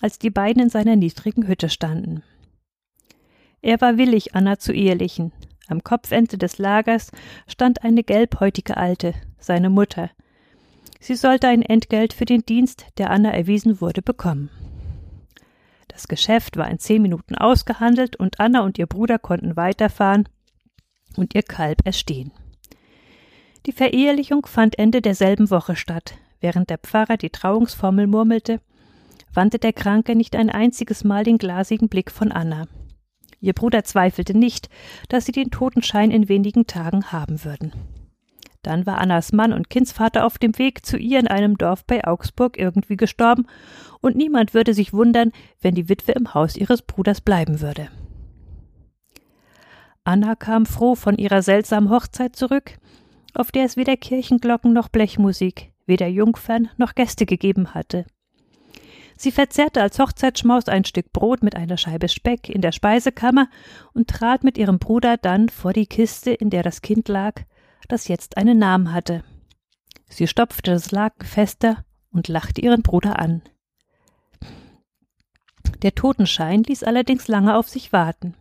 als 0.00 0.18
die 0.18 0.30
beiden 0.30 0.62
in 0.62 0.70
seiner 0.70 0.96
niedrigen 0.96 1.46
Hütte 1.46 1.68
standen. 1.68 2.22
Er 3.62 3.80
war 3.80 3.98
willig, 3.98 4.34
Anna 4.34 4.58
zu 4.58 4.72
ehelichen. 4.72 5.32
Am 5.70 5.84
Kopfende 5.84 6.36
des 6.36 6.58
Lagers 6.58 7.12
stand 7.46 7.84
eine 7.84 8.02
gelbhäutige 8.02 8.76
Alte, 8.76 9.14
seine 9.38 9.70
Mutter. 9.70 10.10
Sie 10.98 11.14
sollte 11.14 11.46
ein 11.46 11.62
Entgelt 11.62 12.12
für 12.12 12.24
den 12.24 12.44
Dienst, 12.44 12.86
der 12.98 13.10
Anna 13.10 13.30
erwiesen 13.30 13.80
wurde, 13.80 14.02
bekommen. 14.02 14.50
Das 15.86 16.08
Geschäft 16.08 16.56
war 16.56 16.68
in 16.68 16.80
zehn 16.80 17.00
Minuten 17.00 17.36
ausgehandelt 17.36 18.16
und 18.16 18.40
Anna 18.40 18.62
und 18.62 18.78
ihr 18.78 18.86
Bruder 18.86 19.18
konnten 19.18 19.56
weiterfahren 19.56 20.28
und 21.16 21.34
ihr 21.36 21.42
Kalb 21.42 21.86
erstehen. 21.86 22.32
Die 23.66 23.72
Verehelichung 23.72 24.46
fand 24.46 24.78
Ende 24.78 25.00
derselben 25.00 25.50
Woche 25.50 25.76
statt. 25.76 26.14
Während 26.40 26.68
der 26.70 26.78
Pfarrer 26.78 27.16
die 27.16 27.30
Trauungsformel 27.30 28.08
murmelte, 28.08 28.60
wandte 29.32 29.58
der 29.58 29.72
Kranke 29.72 30.16
nicht 30.16 30.34
ein 30.34 30.50
einziges 30.50 31.04
Mal 31.04 31.22
den 31.22 31.38
glasigen 31.38 31.88
Blick 31.88 32.10
von 32.10 32.32
Anna. 32.32 32.66
Ihr 33.40 33.54
Bruder 33.54 33.84
zweifelte 33.84 34.36
nicht, 34.36 34.68
dass 35.08 35.24
sie 35.24 35.32
den 35.32 35.50
Totenschein 35.50 36.10
in 36.10 36.28
wenigen 36.28 36.66
Tagen 36.66 37.12
haben 37.12 37.44
würden. 37.44 37.72
Dann 38.62 38.84
war 38.84 38.98
Annas 38.98 39.32
Mann 39.32 39.54
und 39.54 39.70
Kindsvater 39.70 40.26
auf 40.26 40.36
dem 40.36 40.58
Weg 40.58 40.84
zu 40.84 40.98
ihr 40.98 41.18
in 41.18 41.28
einem 41.28 41.56
Dorf 41.56 41.84
bei 41.86 42.04
Augsburg 42.04 42.58
irgendwie 42.58 42.96
gestorben, 42.96 43.46
und 44.02 44.16
niemand 44.16 44.52
würde 44.54 44.74
sich 44.74 44.92
wundern, 44.92 45.32
wenn 45.60 45.74
die 45.74 45.88
Witwe 45.88 46.12
im 46.12 46.34
Haus 46.34 46.56
ihres 46.56 46.82
Bruders 46.82 47.20
bleiben 47.20 47.60
würde. 47.60 47.88
Anna 50.04 50.34
kam 50.34 50.66
froh 50.66 50.94
von 50.94 51.16
ihrer 51.16 51.42
seltsamen 51.42 51.90
Hochzeit 51.90 52.36
zurück, 52.36 52.78
auf 53.34 53.52
der 53.52 53.64
es 53.64 53.76
weder 53.76 53.96
Kirchenglocken 53.96 54.72
noch 54.72 54.88
Blechmusik, 54.88 55.72
weder 55.86 56.08
Jungfern 56.08 56.68
noch 56.76 56.94
Gäste 56.94 57.26
gegeben 57.26 57.74
hatte. 57.74 58.04
Sie 59.20 59.32
verzehrte 59.32 59.82
als 59.82 59.98
Hochzeitsschmaus 59.98 60.68
ein 60.68 60.86
Stück 60.86 61.12
Brot 61.12 61.42
mit 61.42 61.54
einer 61.54 61.76
Scheibe 61.76 62.08
Speck 62.08 62.48
in 62.48 62.62
der 62.62 62.72
Speisekammer 62.72 63.50
und 63.92 64.08
trat 64.08 64.44
mit 64.44 64.56
ihrem 64.56 64.78
Bruder 64.78 65.18
dann 65.18 65.50
vor 65.50 65.74
die 65.74 65.84
Kiste, 65.84 66.30
in 66.30 66.48
der 66.48 66.62
das 66.62 66.80
Kind 66.80 67.06
lag, 67.06 67.42
das 67.86 68.08
jetzt 68.08 68.38
einen 68.38 68.58
Namen 68.58 68.94
hatte. 68.94 69.22
Sie 70.08 70.26
stopfte 70.26 70.70
das 70.70 70.90
Laken 70.90 71.26
fester 71.26 71.84
und 72.10 72.28
lachte 72.28 72.62
ihren 72.62 72.80
Bruder 72.80 73.18
an. 73.18 73.42
Der 75.82 75.94
Totenschein 75.94 76.62
ließ 76.62 76.82
allerdings 76.82 77.28
lange 77.28 77.58
auf 77.58 77.68
sich 77.68 77.92
warten. 77.92 78.34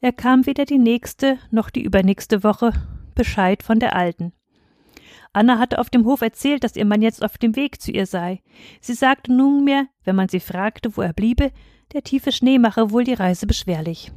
Er 0.00 0.12
kam 0.12 0.46
weder 0.46 0.64
die 0.64 0.78
nächste 0.78 1.36
noch 1.50 1.68
die 1.68 1.82
übernächste 1.82 2.42
Woche 2.42 2.72
Bescheid 3.14 3.62
von 3.62 3.78
der 3.78 3.94
Alten. 3.94 4.32
Anna 5.32 5.58
hatte 5.58 5.78
auf 5.78 5.88
dem 5.88 6.04
Hof 6.04 6.20
erzählt, 6.20 6.62
dass 6.62 6.76
ihr 6.76 6.84
Mann 6.84 7.00
jetzt 7.00 7.24
auf 7.24 7.38
dem 7.38 7.56
Weg 7.56 7.80
zu 7.80 7.90
ihr 7.90 8.06
sei. 8.06 8.42
Sie 8.80 8.94
sagte 8.94 9.32
nunmehr, 9.32 9.86
wenn 10.04 10.16
man 10.16 10.28
sie 10.28 10.40
fragte, 10.40 10.96
wo 10.96 11.02
er 11.02 11.14
bliebe, 11.14 11.52
der 11.92 12.02
tiefe 12.02 12.32
Schnee 12.32 12.58
mache 12.58 12.90
wohl 12.90 13.04
die 13.04 13.14
Reise 13.14 13.46
beschwerlich. 13.46 14.12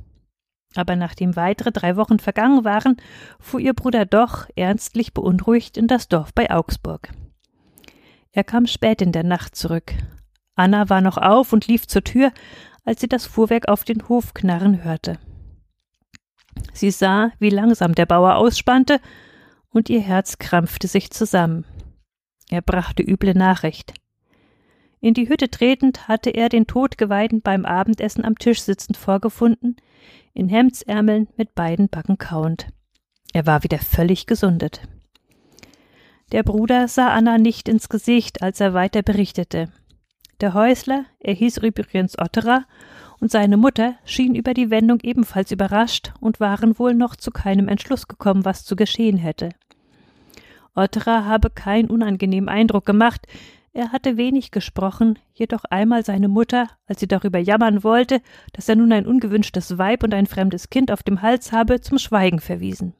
Aber 0.75 0.98
nachdem 0.98 1.38
weitere 1.38 1.72
drei 1.72 1.95
Wochen 1.95 2.19
vergangen 2.19 2.65
waren, 2.65 2.98
fuhr 3.39 3.62
ihr 3.62 3.74
Bruder 3.74 4.05
doch 4.05 4.48
ernstlich 4.55 5.13
beunruhigt 5.13 5.77
in 5.77 5.88
das 5.88 6.10
Dorf 6.10 6.34
bei 6.34 6.51
Augsburg. 6.51 7.10
Er 8.34 8.43
kam 8.43 8.67
spät 8.67 9.01
in 9.01 9.13
der 9.13 9.24
Nacht 9.24 9.55
zurück. 9.55 9.93
Anna 10.55 10.89
war 10.89 11.00
noch 11.00 11.17
auf 11.17 11.53
und 11.53 11.67
lief 11.67 11.88
zur 11.88 12.03
Tür, 12.03 12.31
als 12.84 13.00
sie 13.00 13.07
das 13.07 13.25
Fuhrwerk 13.25 13.69
auf 13.69 13.86
den 13.86 14.10
Hof 14.10 14.34
knarren 14.34 14.84
hörte. 14.84 15.17
Sie 16.74 16.91
sah, 16.91 17.31
wie 17.39 17.50
langsam 17.50 17.95
der 17.95 18.05
Bauer 18.05 18.36
ausspannte 18.36 19.00
und 19.75 19.89
ihr 19.89 20.00
Herz 20.00 20.38
krampfte 20.38 20.88
sich 20.88 21.12
zusammen. 21.12 21.65
Er 22.50 22.62
brachte 22.62 23.03
üble 23.03 23.34
Nachricht. 23.34 23.94
In 25.01 25.13
die 25.13 25.27
Hütte 25.27 25.50
tretend 25.50 26.08
hatte 26.08 26.29
er 26.29 26.48
den 26.48 26.65
Todgeweihten 26.65 27.41
beim 27.41 27.65
Abendessen 27.65 28.24
am 28.24 28.39
Tisch 28.39 28.62
sitzend 28.62 28.96
vorgefunden, 28.96 29.75
in 30.34 30.48
Hemdsärmeln 30.48 31.27
mit 31.36 31.55
beiden 31.55 31.89
Backen 31.89 32.17
kauend. 32.17 32.67
Er 33.34 33.46
war 33.46 33.63
wieder 33.63 33.79
völlig 33.79 34.27
gesundet. 34.27 34.82
Der 36.32 36.44
Bruder 36.44 36.88
sah 36.88 37.10
Anna 37.10 37.38
nicht 37.38 37.67
ins 37.67 37.89
Gesicht, 37.89 38.41
als 38.41 38.62
er 38.62 38.74
weiter 38.74 39.03
berichtete. 39.03 39.67
Der 40.39 40.53
Häusler, 40.53 41.03
er 41.20 41.34
hieß 41.34 41.58
übrigens 41.58 42.17
Otterer, 42.17 42.65
und 43.20 43.29
seine 43.29 43.58
Mutter 43.58 43.96
schien 44.05 44.36
über 44.36 44.53
die 44.53 44.70
Wendung 44.70 45.00
ebenfalls 45.01 45.51
überrascht 45.51 46.13
und 46.22 46.39
waren 46.39 46.79
wohl 46.79 46.94
noch 46.94 47.17
zu 47.17 47.32
keinem 47.32 47.67
Entschluss 47.67 48.08
gekommen, 48.08 48.46
was 48.46 48.63
zu 48.63 48.77
geschehen 48.77 49.17
hätte. 49.17 49.50
Otterer 50.75 51.25
habe 51.25 51.50
keinen 51.50 51.89
unangenehmen 51.89 52.50
Eindruck 52.50 52.86
gemacht, 52.86 53.27
er 53.75 53.91
hatte 53.91 54.15
wenig 54.15 54.51
gesprochen, 54.51 55.20
jedoch 55.34 55.65
einmal 55.65 56.05
seine 56.05 56.29
Mutter, 56.29 56.70
als 56.88 57.01
sie 57.01 57.10
darüber 57.10 57.39
jammern 57.39 57.84
wollte, 57.84 58.22
dass 58.53 58.70
er 58.70 58.77
nun 58.77 58.94
ein 58.94 59.05
ungewünschtes 59.05 59.77
Weib 59.77 60.01
und 60.03 60.13
ein 60.13 60.27
fremdes 60.27 60.70
Kind 60.70 60.91
auf 60.91 61.03
dem 61.03 61.22
Hals 61.22 61.51
habe, 61.51 61.82
zum 61.82 61.98
Schweigen 61.98 62.39
verwiesen. 62.39 62.94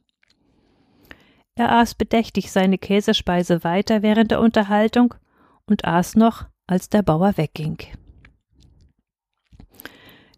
Er 1.54 1.72
aß 1.72 1.94
bedächtig 1.94 2.52
seine 2.52 2.76
Käsespeise 2.76 3.64
weiter 3.64 4.02
während 4.02 4.30
der 4.30 4.42
Unterhaltung 4.42 5.14
und 5.64 5.86
aß 5.86 6.16
noch, 6.16 6.44
als 6.66 6.90
der 6.90 7.00
Bauer 7.02 7.38
wegging. 7.38 7.78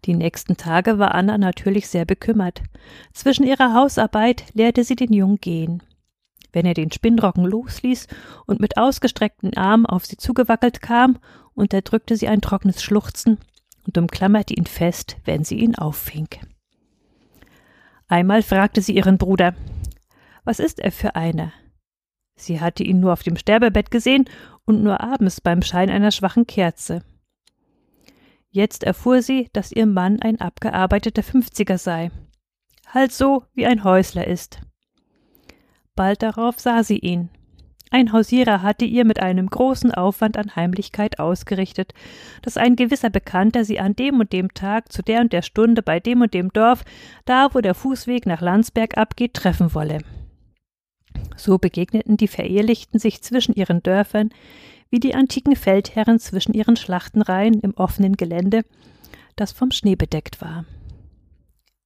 Die 0.05 0.15
nächsten 0.15 0.55
Tage 0.55 0.99
war 0.99 1.13
Anna 1.13 1.37
natürlich 1.37 1.89
sehr 1.89 2.05
bekümmert. 2.05 2.61
Zwischen 3.11 3.45
ihrer 3.45 3.73
Hausarbeit 3.73 4.45
lehrte 4.53 4.85
sie 4.85 4.95
den 4.95 5.11
Jungen 5.11 5.41
gehen. 5.41 5.83
Wenn 6.51 6.65
er 6.65 6.73
den 6.73 6.91
Spinnrocken 6.91 7.45
losließ 7.45 8.07
und 8.45 8.59
mit 8.59 8.77
ausgestreckten 8.77 9.55
Armen 9.55 9.85
auf 9.85 10.05
sie 10.05 10.17
zugewackelt 10.17 10.81
kam, 10.81 11.17
unterdrückte 11.53 12.15
sie 12.15 12.27
ein 12.27 12.41
trockenes 12.41 12.81
Schluchzen 12.81 13.37
und 13.85 13.97
umklammerte 13.97 14.53
ihn 14.53 14.65
fest, 14.65 15.17
wenn 15.25 15.43
sie 15.43 15.59
ihn 15.59 15.75
auffing. 15.75 16.27
Einmal 18.07 18.41
fragte 18.41 18.81
sie 18.81 18.95
ihren 18.95 19.17
Bruder, 19.17 19.53
was 20.43 20.59
ist 20.59 20.79
er 20.79 20.91
für 20.91 21.15
einer? 21.15 21.53
Sie 22.35 22.59
hatte 22.59 22.83
ihn 22.83 22.99
nur 22.99 23.13
auf 23.13 23.21
dem 23.21 23.35
Sterbebett 23.35 23.91
gesehen 23.91 24.25
und 24.65 24.81
nur 24.81 25.01
abends 25.01 25.41
beim 25.41 25.61
Schein 25.61 25.89
einer 25.89 26.11
schwachen 26.11 26.47
Kerze. 26.47 27.03
Jetzt 28.49 28.83
erfuhr 28.83 29.21
sie, 29.21 29.49
dass 29.53 29.71
ihr 29.71 29.85
Mann 29.85 30.21
ein 30.21 30.41
abgearbeiteter 30.41 31.21
Fünfziger 31.21 31.77
sei. 31.77 32.09
Halt 32.87 33.11
so, 33.11 33.43
wie 33.53 33.67
ein 33.67 33.83
Häusler 33.83 34.25
ist. 34.25 34.61
Bald 35.99 36.23
darauf 36.23 36.57
sah 36.61 36.81
sie 36.81 36.99
ihn. 36.99 37.27
Ein 37.91 38.13
Hausierer 38.13 38.61
hatte 38.61 38.85
ihr 38.85 39.03
mit 39.03 39.19
einem 39.19 39.47
großen 39.47 39.93
Aufwand 39.93 40.37
an 40.37 40.55
Heimlichkeit 40.55 41.19
ausgerichtet, 41.19 41.93
dass 42.41 42.55
ein 42.55 42.77
gewisser 42.77 43.09
Bekannter 43.09 43.65
sie 43.65 43.81
an 43.81 43.97
dem 43.97 44.21
und 44.21 44.31
dem 44.31 44.53
Tag 44.53 44.93
zu 44.93 45.01
der 45.01 45.19
und 45.19 45.33
der 45.33 45.41
Stunde 45.41 45.81
bei 45.81 45.99
dem 45.99 46.21
und 46.21 46.33
dem 46.33 46.53
Dorf, 46.53 46.85
da 47.25 47.53
wo 47.53 47.59
der 47.59 47.73
Fußweg 47.75 48.27
nach 48.27 48.39
Landsberg 48.39 48.97
abgeht, 48.97 49.33
treffen 49.33 49.73
wolle. 49.73 49.97
So 51.35 51.57
begegneten 51.57 52.15
die 52.15 52.29
Verehelichten 52.29 52.97
sich 52.97 53.21
zwischen 53.21 53.53
ihren 53.53 53.83
Dörfern, 53.83 54.29
wie 54.89 55.01
die 55.01 55.15
antiken 55.15 55.57
Feldherren 55.57 56.17
zwischen 56.17 56.53
ihren 56.53 56.77
Schlachtenreihen 56.77 57.59
im 57.59 57.73
offenen 57.73 58.15
Gelände, 58.15 58.63
das 59.35 59.51
vom 59.51 59.71
Schnee 59.71 59.97
bedeckt 59.97 60.39
war. 60.39 60.63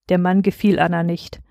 Der 0.09 0.19
Mann 0.19 0.43
gefiel 0.43 0.77
Anna 0.77 1.01
nicht. 1.01 1.41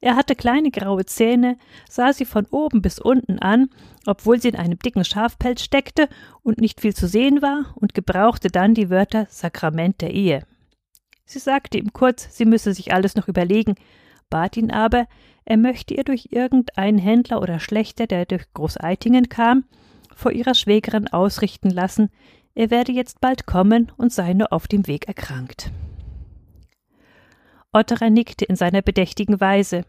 Er 0.00 0.16
hatte 0.16 0.34
kleine 0.34 0.70
graue 0.70 1.04
Zähne, 1.04 1.56
sah 1.88 2.12
sie 2.12 2.24
von 2.24 2.46
oben 2.46 2.82
bis 2.82 2.98
unten 2.98 3.38
an, 3.38 3.68
obwohl 4.06 4.40
sie 4.40 4.48
in 4.48 4.56
einem 4.56 4.78
dicken 4.78 5.04
Schafpelz 5.04 5.62
steckte 5.62 6.08
und 6.42 6.60
nicht 6.60 6.80
viel 6.80 6.94
zu 6.94 7.06
sehen 7.06 7.42
war, 7.42 7.72
und 7.76 7.94
gebrauchte 7.94 8.48
dann 8.48 8.74
die 8.74 8.90
Wörter 8.90 9.26
Sakrament 9.28 10.00
der 10.00 10.12
Ehe. 10.12 10.44
Sie 11.24 11.38
sagte 11.38 11.78
ihm 11.78 11.92
kurz, 11.92 12.36
sie 12.36 12.44
müsse 12.44 12.74
sich 12.74 12.92
alles 12.92 13.16
noch 13.16 13.28
überlegen, 13.28 13.74
bat 14.30 14.56
ihn 14.56 14.70
aber, 14.70 15.06
er 15.44 15.56
möchte 15.56 15.94
ihr 15.94 16.04
durch 16.04 16.28
irgendeinen 16.30 16.98
Händler 16.98 17.40
oder 17.40 17.58
Schlechter, 17.58 18.06
der 18.06 18.26
durch 18.26 18.52
Großeitingen 18.54 19.28
kam, 19.28 19.64
vor 20.14 20.32
ihrer 20.32 20.54
Schwägerin 20.54 21.08
ausrichten 21.08 21.70
lassen, 21.70 22.10
er 22.54 22.70
werde 22.70 22.92
jetzt 22.92 23.20
bald 23.20 23.46
kommen 23.46 23.90
und 23.96 24.12
sei 24.12 24.34
nur 24.34 24.52
auf 24.52 24.68
dem 24.68 24.86
Weg 24.86 25.08
erkrankt. 25.08 25.70
Otterer 27.72 28.10
nickte 28.10 28.44
in 28.44 28.56
seiner 28.56 28.82
bedächtigen 28.82 29.40
Weise. 29.40 29.84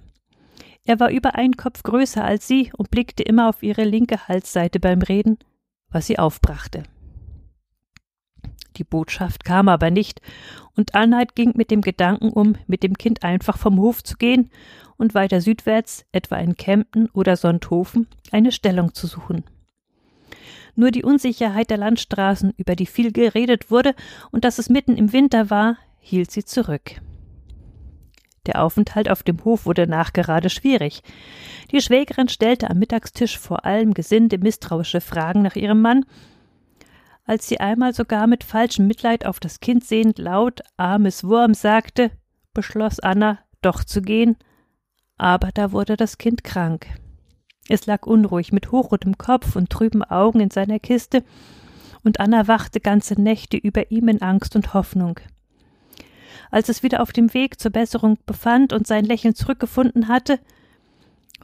Er 0.85 0.99
war 0.99 1.11
über 1.11 1.35
einen 1.35 1.57
Kopf 1.57 1.83
größer 1.83 2.23
als 2.23 2.47
sie 2.47 2.71
und 2.77 2.91
blickte 2.91 3.23
immer 3.23 3.49
auf 3.49 3.63
ihre 3.63 3.83
linke 3.83 4.27
Halsseite 4.27 4.79
beim 4.79 5.01
Reden, 5.01 5.37
was 5.89 6.07
sie 6.07 6.19
aufbrachte. 6.19 6.83
Die 8.77 8.83
Botschaft 8.83 9.45
kam 9.45 9.69
aber 9.69 9.91
nicht, 9.91 10.21
und 10.75 10.95
Anhalt 10.95 11.35
ging 11.35 11.53
mit 11.55 11.69
dem 11.69 11.81
Gedanken 11.81 12.29
um, 12.29 12.55
mit 12.65 12.83
dem 12.83 12.97
Kind 12.97 13.23
einfach 13.23 13.57
vom 13.57 13.79
Hof 13.79 14.03
zu 14.03 14.17
gehen 14.17 14.49
und 14.97 15.13
weiter 15.13 15.41
südwärts, 15.41 16.05
etwa 16.11 16.37
in 16.37 16.55
Kempten 16.55 17.09
oder 17.13 17.37
Sonthofen, 17.37 18.07
eine 18.31 18.51
Stellung 18.51 18.93
zu 18.93 19.05
suchen. 19.05 19.43
Nur 20.75 20.89
die 20.89 21.03
Unsicherheit 21.03 21.69
der 21.69 21.77
Landstraßen, 21.77 22.53
über 22.57 22.75
die 22.75 22.87
viel 22.87 23.11
geredet 23.11 23.69
wurde, 23.69 23.93
und 24.31 24.43
dass 24.43 24.57
es 24.57 24.69
mitten 24.69 24.97
im 24.97 25.13
Winter 25.13 25.51
war, 25.51 25.77
hielt 25.99 26.31
sie 26.31 26.43
zurück. 26.43 26.99
Der 28.45 28.61
Aufenthalt 28.61 29.09
auf 29.09 29.23
dem 29.23 29.43
Hof 29.45 29.65
wurde 29.65 29.87
nachgerade 29.87 30.49
schwierig. 30.49 31.01
Die 31.71 31.81
Schwägerin 31.81 32.27
stellte 32.27 32.69
am 32.69 32.77
Mittagstisch 32.77 33.37
vor 33.37 33.65
allem 33.65 33.93
Gesinde 33.93 34.37
misstrauische 34.37 34.99
Fragen 34.99 35.41
nach 35.41 35.55
ihrem 35.55 35.81
Mann, 35.81 36.05
als 37.25 37.47
sie 37.47 37.59
einmal 37.59 37.93
sogar 37.93 38.27
mit 38.27 38.43
falschem 38.43 38.87
Mitleid 38.87 39.25
auf 39.25 39.39
das 39.39 39.61
Kind 39.61 39.85
sehend 39.85 40.19
laut 40.19 40.61
armes 40.75 41.23
Wurm 41.23 41.53
sagte, 41.53 42.11
beschloss 42.53 42.99
Anna, 42.99 43.39
doch 43.61 43.85
zu 43.85 44.01
gehen, 44.01 44.35
aber 45.17 45.51
da 45.53 45.71
wurde 45.71 45.95
das 45.95 46.17
Kind 46.17 46.43
krank. 46.43 46.87
Es 47.69 47.85
lag 47.85 48.05
unruhig 48.05 48.51
mit 48.51 48.71
hochrotem 48.71 49.17
Kopf 49.17 49.55
und 49.55 49.69
trüben 49.69 50.03
Augen 50.03 50.41
in 50.41 50.51
seiner 50.51 50.79
Kiste, 50.79 51.23
und 52.03 52.19
Anna 52.19 52.49
wachte 52.49 52.81
ganze 52.81 53.19
Nächte 53.19 53.55
über 53.55 53.89
ihm 53.89 54.09
in 54.09 54.21
Angst 54.21 54.57
und 54.57 54.73
Hoffnung. 54.73 55.21
Als 56.53 56.69
es 56.69 56.83
wieder 56.83 57.01
auf 57.01 57.11
dem 57.11 57.33
Weg 57.33 57.59
zur 57.59 57.71
Besserung 57.71 58.19
befand 58.27 58.73
und 58.73 58.85
sein 58.85 59.05
Lächeln 59.05 59.33
zurückgefunden 59.33 60.07
hatte, 60.07 60.37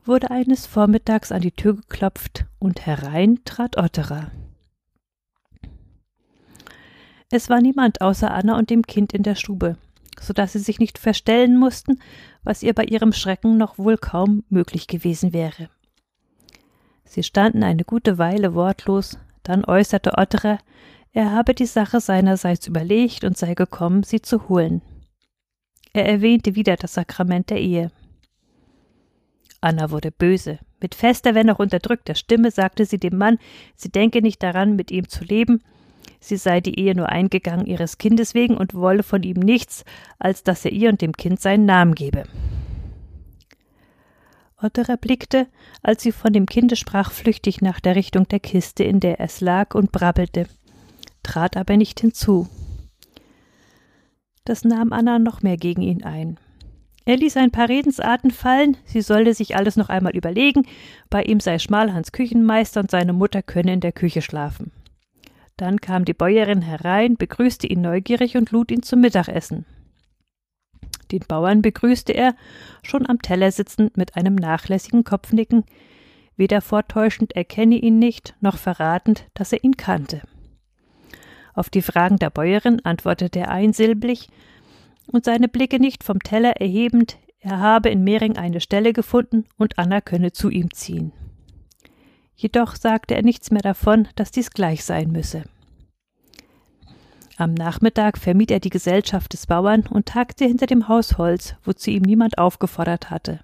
wurde 0.06 0.30
eines 0.30 0.68
Vormittags 0.68 1.32
an 1.32 1.42
die 1.42 1.52
Tür 1.52 1.78
geklopft 1.78 2.46
und 2.60 2.86
herein 2.86 3.40
trat 3.44 3.76
Otterer. 3.76 4.30
Es 7.32 7.50
war 7.50 7.60
niemand 7.60 8.02
außer 8.02 8.30
Anna 8.30 8.56
und 8.56 8.70
dem 8.70 8.84
Kind 8.84 9.12
in 9.12 9.24
der 9.24 9.34
Stube, 9.34 9.78
so 10.22 10.32
dass 10.32 10.54
sie 10.54 10.60
sich 10.60 10.78
nicht 10.78 11.00
verstellen 11.00 11.58
mussten, 11.58 12.00
was 12.44 12.62
ihr 12.62 12.76
bei 12.76 12.84
ihrem 12.84 13.12
Schrecken 13.12 13.58
noch 13.58 13.80
wohl 13.80 13.98
kaum 13.98 14.44
möglich 14.50 14.86
gewesen 14.86 15.34
wäre. 15.34 15.72
Sie 17.04 17.24
standen 17.24 17.64
eine 17.64 17.84
gute 17.84 18.20
Weile 18.20 18.54
wortlos, 18.54 19.18
dann 19.42 19.66
äußerte 19.66 20.20
Otterer, 20.20 20.60
er 21.14 21.32
habe 21.32 21.56
die 21.56 21.66
Sache 21.66 22.00
seinerseits 22.00 22.68
überlegt 22.68 23.24
und 23.24 23.40
sei 23.40 23.56
gekommen, 23.56 24.04
sie 24.04 24.22
zu 24.22 24.50
holen. 24.50 24.84
Er 26.00 26.06
erwähnte 26.06 26.56
wieder 26.56 26.78
das 26.78 26.94
Sakrament 26.94 27.50
der 27.50 27.60
Ehe. 27.60 27.92
Anna 29.60 29.92
wurde 29.92 30.12
böse. 30.12 30.60
Mit 30.80 30.96
fester, 30.96 31.36
wenn 31.36 31.50
auch 31.50 31.60
unterdrückter 31.60 32.16
Stimme 32.16 32.52
sagte 32.52 32.86
sie 32.86 33.00
dem 33.00 33.18
Mann, 33.18 33.38
sie 33.76 33.90
denke 33.90 34.22
nicht 34.22 34.42
daran, 34.42 34.78
mit 34.78 34.92
ihm 34.92 35.10
zu 35.10 35.26
leben, 35.26 35.62
sie 36.22 36.38
sei 36.38 36.62
die 36.62 36.80
Ehe 36.80 36.96
nur 36.96 37.10
eingegangen 37.10 37.66
ihres 37.66 37.98
Kindes 37.98 38.34
wegen 38.34 38.56
und 38.56 38.74
wolle 38.74 39.04
von 39.04 39.24
ihm 39.24 39.42
nichts, 39.42 39.84
als 40.20 40.42
dass 40.42 40.64
er 40.64 40.72
ihr 40.72 40.88
und 40.90 41.02
dem 41.02 41.12
Kind 41.12 41.42
seinen 41.42 41.66
Namen 41.66 41.96
gebe. 41.96 42.24
Otterer 44.56 44.96
blickte, 44.96 45.48
als 45.84 46.02
sie 46.02 46.14
von 46.14 46.32
dem 46.32 46.46
Kinde 46.46 46.78
sprach, 46.78 47.12
flüchtig 47.12 47.62
nach 47.62 47.82
der 47.82 47.98
Richtung 47.98 48.26
der 48.30 48.40
Kiste, 48.40 48.86
in 48.86 49.02
der 49.02 49.20
es 49.20 49.42
lag, 49.42 49.76
und 49.76 49.92
brabbelte, 49.92 50.48
trat 51.24 51.58
aber 51.58 51.76
nicht 51.76 52.00
hinzu. 52.00 52.48
Das 54.50 54.64
nahm 54.64 54.94
Anna 54.94 55.20
noch 55.20 55.44
mehr 55.44 55.58
gegen 55.58 55.84
ihn 55.84 56.04
ein. 56.04 56.40
Er 57.06 57.18
ließ 57.18 57.38
ein 57.38 57.52
paar 57.52 57.70
Redensarten 57.70 58.32
fallen, 58.32 58.78
sie 58.84 59.02
solle 59.02 59.36
sich 59.36 59.56
alles 59.56 59.76
noch 59.76 59.90
einmal 59.90 60.16
überlegen, 60.18 60.66
bei 61.12 61.22
ihm 61.22 61.40
sei 61.40 61.60
Schmalhans 61.60 62.12
Küchenmeister 62.12 62.80
und 62.80 62.90
seine 62.90 63.14
Mutter 63.14 63.44
könne 63.44 63.74
in 63.74 63.80
der 63.80 63.92
Küche 63.92 64.24
schlafen. 64.24 64.72
Dann 65.56 65.80
kam 65.80 66.04
die 66.04 66.16
Bäuerin 66.16 66.64
herein, 66.64 67.16
begrüßte 67.16 67.68
ihn 67.68 67.82
neugierig 67.82 68.38
und 68.38 68.50
lud 68.50 68.72
ihn 68.72 68.82
zum 68.82 69.02
Mittagessen. 69.02 69.66
Den 71.12 71.22
Bauern 71.28 71.62
begrüßte 71.62 72.14
er, 72.14 72.34
schon 72.82 73.08
am 73.08 73.22
Teller 73.22 73.52
sitzend, 73.52 73.98
mit 73.98 74.16
einem 74.16 74.34
nachlässigen 74.34 75.04
Kopfnicken, 75.04 75.64
weder 76.38 76.62
vortäuschend 76.62 77.36
er 77.36 77.46
kenne 77.46 77.76
ihn 77.76 78.00
nicht, 78.00 78.34
noch 78.42 78.58
verratend, 78.58 79.28
dass 79.36 79.54
er 79.54 79.64
ihn 79.64 79.78
kannte. 79.78 80.24
Auf 81.60 81.70
die 81.70 81.82
Fragen 81.82 82.16
der 82.16 82.30
Bäuerin 82.30 82.80
antwortete 82.86 83.40
er 83.40 83.52
einsilbig, 83.52 84.30
und 85.08 85.26
seine 85.26 85.50
Blicke 85.50 85.78
nicht 85.78 86.06
vom 86.06 86.20
Teller 86.20 86.52
erhebend, 86.52 87.18
Er 87.42 87.60
habe 87.60 87.90
in 87.90 88.06
Mehring 88.06 88.38
eine 88.38 88.62
Stelle 88.62 88.94
gefunden 88.94 89.44
und 89.58 89.78
Anna 89.78 90.00
könne 90.00 90.32
zu 90.32 90.50
ihm 90.50 90.72
ziehen. 90.74 91.12
Jedoch 92.34 92.78
sagte 92.78 93.14
er 93.16 93.24
nichts 93.24 93.52
mehr 93.52 93.62
davon, 93.62 94.08
dass 94.16 94.32
dies 94.32 94.52
gleich 94.52 94.86
sein 94.86 95.12
müsse. 95.12 95.44
Am 97.36 97.54
Nachmittag 97.56 98.18
vermied 98.18 98.52
er 98.52 98.62
die 98.62 98.70
Gesellschaft 98.70 99.34
des 99.34 99.46
Bauern 99.46 99.86
und 99.86 100.06
tagte 100.06 100.46
hinter 100.46 100.66
dem 100.66 100.88
Haus 100.88 101.18
Holz, 101.18 101.56
wozu 101.64 101.92
ihm 101.92 102.04
niemand 102.04 102.38
aufgefordert 102.38 103.10
hatte. 103.10 103.42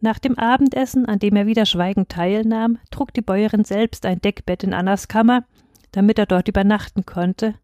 Nach 0.00 0.18
dem 0.18 0.38
Abendessen, 0.38 1.04
an 1.04 1.18
dem 1.18 1.36
er 1.36 1.46
wieder 1.46 1.66
schweigend 1.66 2.08
teilnahm, 2.08 2.78
trug 2.90 3.12
die 3.12 3.20
Bäuerin 3.20 3.64
selbst 3.64 4.06
ein 4.06 4.22
Deckbett 4.22 4.64
in 4.64 4.72
Annas 4.72 5.08
Kammer, 5.08 5.44
damit 5.92 6.18
er 6.18 6.26
dort 6.26 6.48
übernachten 6.48 7.06
konnte. 7.06 7.54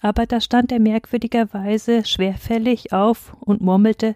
Aber 0.00 0.26
da 0.26 0.40
stand 0.40 0.72
er 0.72 0.78
merkwürdigerweise 0.78 2.04
schwerfällig 2.04 2.92
auf 2.92 3.34
und 3.40 3.60
murmelte, 3.60 4.14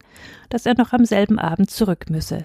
dass 0.49 0.67
er 0.67 0.75
noch 0.77 0.93
am 0.93 1.05
selben 1.05 1.39
Abend 1.39 1.71
zurück 1.71 2.11
müsse. 2.11 2.45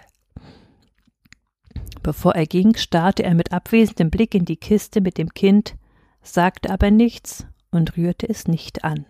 Bevor 2.01 2.35
er 2.35 2.45
ging, 2.45 2.75
starrte 2.75 3.23
er 3.23 3.33
mit 3.33 3.51
abwesendem 3.51 4.09
Blick 4.09 4.35
in 4.35 4.45
die 4.45 4.57
Kiste 4.57 5.01
mit 5.01 5.17
dem 5.17 5.33
Kind, 5.33 5.75
sagte 6.21 6.69
aber 6.69 6.91
nichts 6.91 7.45
und 7.71 7.97
rührte 7.97 8.29
es 8.29 8.47
nicht 8.47 8.83
an. 8.83 9.05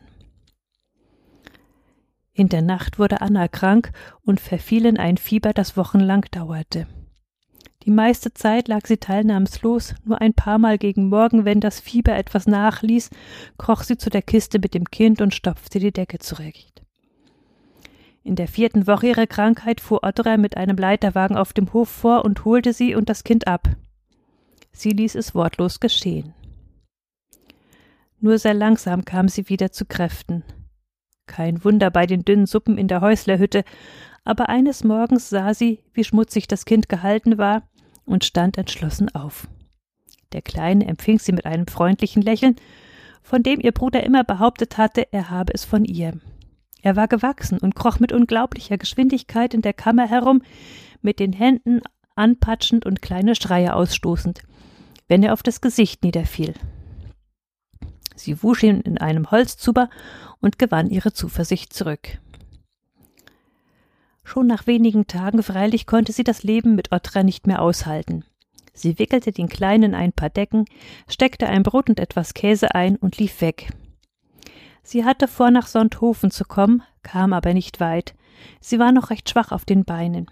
In 2.34 2.50
der 2.50 2.62
Nacht 2.62 3.00
wurde 3.00 3.22
Anna 3.22 3.48
krank 3.48 3.92
und 4.22 4.42
verfiel 4.42 4.86
in 4.86 4.98
ein 4.98 5.18
Fieber, 5.18 5.54
das 5.54 5.78
wochenlang 5.78 6.26
dauerte. 6.32 6.88
Die 7.86 7.92
meiste 7.92 8.34
Zeit 8.34 8.68
lag 8.68 8.88
sie 8.88 8.98
teilnahmslos, 8.98 9.94
nur 10.06 10.20
ein 10.20 10.34
paar 10.34 10.58
Mal 10.58 10.80
gegen 10.80 11.08
Morgen, 11.08 11.46
wenn 11.46 11.60
das 11.60 11.80
Fieber 11.80 12.16
etwas 12.16 12.48
nachließ, 12.48 13.12
kroch 13.60 13.84
sie 13.84 13.96
zu 13.96 14.10
der 14.10 14.24
Kiste 14.24 14.58
mit 14.58 14.74
dem 14.74 14.86
Kind 14.86 15.22
und 15.22 15.36
stopfte 15.36 15.78
die 15.78 15.92
Decke 15.92 16.18
zurecht. 16.18 16.82
In 18.24 18.36
der 18.36 18.48
vierten 18.48 18.88
Woche 18.88 19.10
ihrer 19.10 19.28
Krankheit 19.28 19.82
fuhr 19.82 20.04
Otterer 20.04 20.38
mit 20.38 20.58
einem 20.58 20.78
Leiterwagen 20.78 21.38
auf 21.38 21.54
dem 21.54 21.74
Hof 21.74 21.90
vor 21.90 22.26
und 22.26 22.44
holte 22.44 22.74
sie 22.74 22.96
und 22.96 23.08
das 23.08 23.24
Kind 23.24 23.46
ab. 23.46 23.70
Sie 24.72 24.90
ließ 24.90 25.14
es 25.14 25.36
wortlos 25.36 25.80
geschehen. 25.80 26.34
Nur 28.20 28.40
sehr 28.40 28.56
langsam 28.56 29.06
kam 29.06 29.28
sie 29.28 29.48
wieder 29.48 29.72
zu 29.72 29.86
Kräften. 29.86 30.44
Kein 31.28 31.64
Wunder 31.64 31.92
bei 31.92 32.08
den 32.08 32.26
dünnen 32.26 32.48
Suppen 32.48 32.80
in 32.80 32.88
der 32.88 33.02
Häuslerhütte, 33.02 33.64
aber 34.24 34.50
eines 34.50 34.84
Morgens 34.84 35.30
sah 35.30 35.54
sie, 35.54 35.84
wie 35.94 36.04
schmutzig 36.04 36.48
das 36.48 36.66
Kind 36.66 36.90
gehalten 36.90 37.38
war, 37.38 37.62
und 38.06 38.24
stand 38.24 38.58
entschlossen 38.58 39.14
auf. 39.14 39.48
Der 40.32 40.42
Kleine 40.42 40.88
empfing 40.88 41.20
sie 41.20 41.32
mit 41.32 41.46
einem 41.46 41.68
freundlichen 41.68 42.22
Lächeln, 42.22 42.56
von 43.22 43.42
dem 43.42 43.60
ihr 43.60 43.72
Bruder 43.72 44.04
immer 44.04 44.24
behauptet 44.24 44.78
hatte, 44.78 45.08
er 45.12 45.30
habe 45.30 45.54
es 45.54 45.66
von 45.66 45.84
ihr. 45.84 46.14
Er 46.82 46.96
war 46.96 47.08
gewachsen 47.08 47.58
und 47.58 47.74
kroch 47.74 48.00
mit 48.00 48.12
unglaublicher 48.12 48.78
Geschwindigkeit 48.78 49.54
in 49.54 49.62
der 49.62 49.74
Kammer 49.74 50.08
herum, 50.08 50.44
mit 51.02 51.20
den 51.20 51.34
Händen 51.34 51.82
anpatschend 52.16 52.86
und 52.86 53.02
kleine 53.02 53.36
Schreie 53.36 53.74
ausstoßend, 53.74 54.42
wenn 55.08 55.24
er 55.24 55.34
auf 55.34 55.42
das 55.42 55.62
Gesicht 55.62 56.04
niederfiel. 56.04 56.54
Sie 58.16 58.42
wusch 58.44 58.64
ihn 58.64 58.82
in 58.82 58.98
einem 58.98 59.32
Holzzuber 59.32 59.90
und 60.40 60.60
gewann 60.60 60.90
ihre 60.90 61.12
Zuversicht 61.12 61.74
zurück. 61.74 62.20
Schon 64.26 64.48
nach 64.48 64.66
wenigen 64.66 65.06
Tagen 65.06 65.44
freilich 65.44 65.86
konnte 65.86 66.12
sie 66.12 66.24
das 66.24 66.42
Leben 66.42 66.76
mit 66.76 66.92
Otra 66.92 67.22
nicht 67.22 67.46
mehr 67.46 67.62
aushalten. 67.62 68.26
Sie 68.74 69.00
wickelte 69.00 69.32
den 69.32 69.48
Kleinen 69.48 69.94
ein 69.94 70.12
paar 70.12 70.32
Decken, 70.32 70.66
steckte 71.08 71.48
ein 71.48 71.64
Brot 71.64 71.90
und 71.90 72.00
etwas 72.00 72.34
Käse 72.34 72.74
ein 72.74 72.98
und 72.98 73.18
lief 73.20 73.40
weg. 73.40 73.70
Sie 74.84 75.06
hatte 75.06 75.28
vor, 75.28 75.52
nach 75.52 75.68
Sonthofen 75.68 76.32
zu 76.32 76.44
kommen, 76.44 76.84
kam 77.04 77.34
aber 77.34 77.54
nicht 77.54 77.80
weit. 77.80 78.16
Sie 78.60 78.80
war 78.80 78.92
noch 78.92 79.12
recht 79.12 79.30
schwach 79.30 79.52
auf 79.52 79.64
den 79.64 79.86
Beinen. 79.86 80.30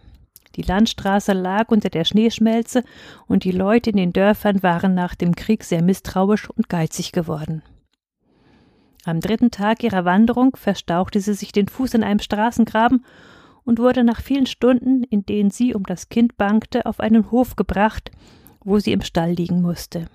Die 0.56 0.64
Landstraße 0.64 1.34
lag 1.34 1.70
unter 1.70 1.90
der 1.90 2.04
Schneeschmelze 2.04 2.84
und 3.28 3.44
die 3.44 3.52
Leute 3.52 3.92
in 3.92 3.98
den 3.98 4.12
Dörfern 4.12 4.64
waren 4.64 4.96
nach 4.96 5.14
dem 5.16 5.36
Krieg 5.36 5.64
sehr 5.64 5.84
misstrauisch 5.84 6.50
und 6.50 6.68
geizig 6.68 7.12
geworden. 7.12 7.62
Am 9.06 9.20
dritten 9.20 9.52
Tag 9.52 9.84
ihrer 9.84 10.04
Wanderung 10.04 10.56
verstauchte 10.56 11.20
sie 11.20 11.34
sich 11.34 11.52
den 11.52 11.68
Fuß 11.68 11.94
in 11.94 12.04
einem 12.04 12.20
Straßengraben 12.20 13.06
und 13.66 13.80
wurde 13.80 14.04
nach 14.04 14.22
vielen 14.22 14.46
Stunden, 14.46 15.04
in 15.04 15.26
denen 15.26 15.52
sie 15.52 15.74
um 15.74 15.84
das 15.84 16.10
Kind 16.10 16.38
bangte, 16.38 16.86
auf 16.86 17.00
einen 17.00 17.32
Hof 17.32 17.56
gebracht, 17.56 18.12
wo 18.64 18.80
sie 18.80 18.92
im 18.92 19.02
Stall 19.02 19.32
liegen 19.32 19.62
musste. 19.62 20.08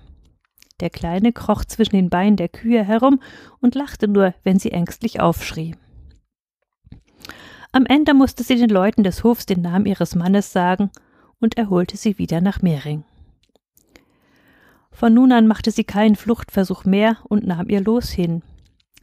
Der 0.79 0.89
Kleine 0.89 1.33
kroch 1.33 1.65
zwischen 1.65 1.95
den 1.95 2.09
Beinen 2.09 2.37
der 2.37 2.49
Kühe 2.49 2.83
herum 2.83 3.19
und 3.59 3.75
lachte 3.75 4.07
nur, 4.07 4.33
wenn 4.43 4.59
sie 4.59 4.71
ängstlich 4.71 5.19
aufschrie. 5.19 5.75
Am 7.71 7.85
Ende 7.85 8.13
musste 8.13 8.43
sie 8.43 8.55
den 8.55 8.69
Leuten 8.69 9.03
des 9.03 9.23
Hofs 9.23 9.45
den 9.45 9.61
Namen 9.61 9.85
ihres 9.85 10.15
Mannes 10.15 10.51
sagen 10.51 10.89
und 11.39 11.57
er 11.57 11.69
holte 11.69 11.97
sie 11.97 12.17
wieder 12.17 12.41
nach 12.41 12.61
Mehring. 12.61 13.03
Von 14.91 15.13
nun 15.13 15.31
an 15.31 15.47
machte 15.47 15.71
sie 15.71 15.83
keinen 15.83 16.15
Fluchtversuch 16.15 16.83
mehr 16.83 17.17
und 17.23 17.45
nahm 17.45 17.69
ihr 17.69 17.81
Los 17.81 18.09
hin. 18.09 18.41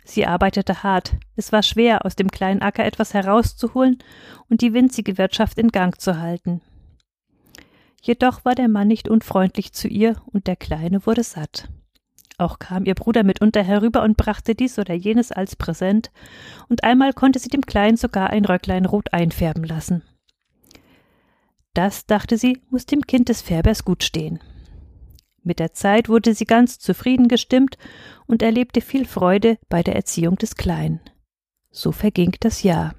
Sie 0.06 0.24
arbeitete 0.24 0.84
hart. 0.84 1.16
Es 1.34 1.50
war 1.50 1.64
schwer, 1.64 2.06
aus 2.06 2.14
dem 2.14 2.30
kleinen 2.30 2.62
Acker 2.62 2.84
etwas 2.84 3.12
herauszuholen 3.12 3.98
und 4.48 4.60
die 4.60 4.72
winzige 4.72 5.18
Wirtschaft 5.18 5.58
in 5.58 5.68
Gang 5.68 6.00
zu 6.00 6.20
halten. 6.20 6.62
Jedoch 8.00 8.44
war 8.44 8.54
der 8.54 8.68
Mann 8.68 8.86
nicht 8.86 9.08
unfreundlich 9.08 9.72
zu 9.72 9.88
ihr 9.88 10.14
und 10.26 10.46
der 10.46 10.54
Kleine 10.54 11.06
wurde 11.06 11.24
satt. 11.24 11.68
Auch 12.38 12.60
kam 12.60 12.84
ihr 12.84 12.94
Bruder 12.94 13.24
mitunter 13.24 13.64
herüber 13.64 14.04
und 14.04 14.16
brachte 14.16 14.54
dies 14.54 14.78
oder 14.78 14.94
jenes 14.94 15.32
als 15.32 15.56
Präsent, 15.56 16.12
und 16.68 16.84
einmal 16.84 17.12
konnte 17.12 17.40
sie 17.40 17.48
dem 17.48 17.62
Kleinen 17.62 17.96
sogar 17.96 18.30
ein 18.30 18.44
Röcklein 18.44 18.84
rot 18.84 19.12
einfärben 19.12 19.64
lassen. 19.64 20.02
Das, 21.74 22.06
dachte 22.06 22.38
sie, 22.38 22.62
muss 22.70 22.86
dem 22.86 23.02
Kind 23.02 23.28
des 23.28 23.42
Färbers 23.42 23.84
gut 23.84 24.04
stehen. 24.04 24.38
Mit 25.46 25.60
der 25.60 25.72
Zeit 25.72 26.08
wurde 26.08 26.34
sie 26.34 26.44
ganz 26.44 26.80
zufrieden 26.80 27.28
gestimmt 27.28 27.78
und 28.26 28.42
erlebte 28.42 28.80
viel 28.80 29.06
Freude 29.06 29.58
bei 29.68 29.84
der 29.84 29.94
Erziehung 29.94 30.34
des 30.34 30.56
Kleinen. 30.56 30.98
So 31.70 31.92
verging 31.92 32.34
das 32.40 32.64
Jahr. 32.64 32.96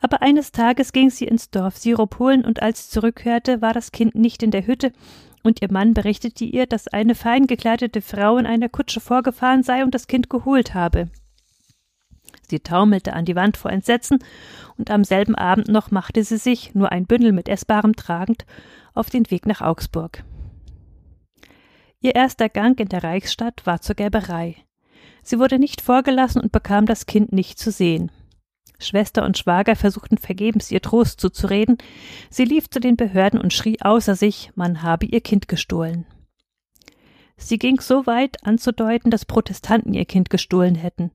Aber 0.00 0.22
eines 0.22 0.52
Tages 0.52 0.94
ging 0.94 1.10
sie 1.10 1.26
ins 1.26 1.50
Dorf 1.50 1.76
Sirup 1.76 2.18
holen 2.18 2.46
und 2.46 2.62
als 2.62 2.86
sie 2.86 2.94
zurückhörte, 2.94 3.60
war 3.60 3.74
das 3.74 3.92
Kind 3.92 4.14
nicht 4.14 4.42
in 4.42 4.50
der 4.50 4.66
Hütte 4.66 4.94
und 5.42 5.60
ihr 5.60 5.70
Mann 5.70 5.92
berichtete 5.92 6.46
ihr, 6.46 6.64
dass 6.64 6.88
eine 6.88 7.14
fein 7.14 7.46
gekleidete 7.46 8.00
Frau 8.00 8.38
in 8.38 8.46
einer 8.46 8.70
Kutsche 8.70 9.00
vorgefahren 9.00 9.62
sei 9.62 9.84
und 9.84 9.94
das 9.94 10.06
Kind 10.06 10.30
geholt 10.30 10.72
habe. 10.72 11.10
Sie 12.48 12.60
taumelte 12.60 13.12
an 13.12 13.26
die 13.26 13.36
Wand 13.36 13.58
vor 13.58 13.70
Entsetzen, 13.70 14.18
und 14.78 14.90
am 14.90 15.04
selben 15.04 15.34
Abend 15.34 15.68
noch 15.68 15.90
machte 15.90 16.24
sie 16.24 16.38
sich, 16.38 16.74
nur 16.74 16.90
ein 16.90 17.04
Bündel 17.04 17.32
mit 17.32 17.50
Essbarem 17.50 17.96
tragend, 17.96 18.46
auf 18.94 19.10
den 19.10 19.30
Weg 19.30 19.44
nach 19.44 19.60
Augsburg. 19.60 20.24
Ihr 22.02 22.14
erster 22.14 22.48
Gang 22.48 22.80
in 22.80 22.88
der 22.88 23.04
Reichsstadt 23.04 23.66
war 23.66 23.82
zur 23.82 23.94
Gerberei. 23.94 24.56
Sie 25.22 25.38
wurde 25.38 25.58
nicht 25.58 25.82
vorgelassen 25.82 26.40
und 26.40 26.50
bekam 26.50 26.86
das 26.86 27.04
Kind 27.04 27.32
nicht 27.32 27.58
zu 27.58 27.70
sehen. 27.70 28.10
Schwester 28.78 29.24
und 29.26 29.36
Schwager 29.36 29.76
versuchten 29.76 30.16
vergebens 30.16 30.70
ihr 30.70 30.80
Trost 30.80 31.20
zuzureden. 31.20 31.76
Sie 32.30 32.44
lief 32.44 32.70
zu 32.70 32.80
den 32.80 32.96
Behörden 32.96 33.38
und 33.38 33.52
schrie 33.52 33.76
außer 33.82 34.16
sich, 34.16 34.50
man 34.54 34.82
habe 34.82 35.04
ihr 35.04 35.20
Kind 35.20 35.48
gestohlen. 35.48 36.06
Sie 37.36 37.58
ging 37.58 37.80
so 37.80 38.06
weit 38.06 38.38
anzudeuten, 38.46 39.10
dass 39.10 39.26
Protestanten 39.26 39.92
ihr 39.92 40.06
Kind 40.06 40.30
gestohlen 40.30 40.74
hätten. 40.74 41.10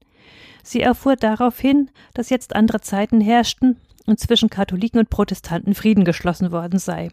Sie 0.63 0.81
erfuhr 0.81 1.15
daraufhin, 1.15 1.89
dass 2.13 2.29
jetzt 2.29 2.55
andere 2.55 2.81
Zeiten 2.81 3.21
herrschten 3.21 3.77
und 4.05 4.19
zwischen 4.19 4.49
Katholiken 4.49 4.99
und 4.99 5.09
Protestanten 5.09 5.73
Frieden 5.73 6.05
geschlossen 6.05 6.51
worden 6.51 6.77
sei. 6.77 7.09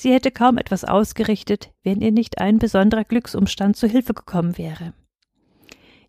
Sie 0.00 0.14
hätte 0.14 0.30
kaum 0.30 0.56
etwas 0.56 0.86
ausgerichtet, 0.86 1.74
wenn 1.82 2.00
ihr 2.00 2.10
nicht 2.10 2.40
ein 2.40 2.58
besonderer 2.58 3.04
Glücksumstand 3.04 3.76
zu 3.76 3.86
Hilfe 3.86 4.14
gekommen 4.14 4.56
wäre. 4.56 4.94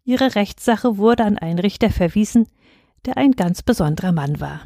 Ihre 0.05 0.35
Rechtssache 0.35 0.97
wurde 0.97 1.25
an 1.25 1.37
einen 1.37 1.59
Richter 1.59 1.89
verwiesen, 1.89 2.47
der 3.05 3.17
ein 3.17 3.33
ganz 3.33 3.63
besonderer 3.63 4.13
Mann 4.13 4.39
war. 4.39 4.61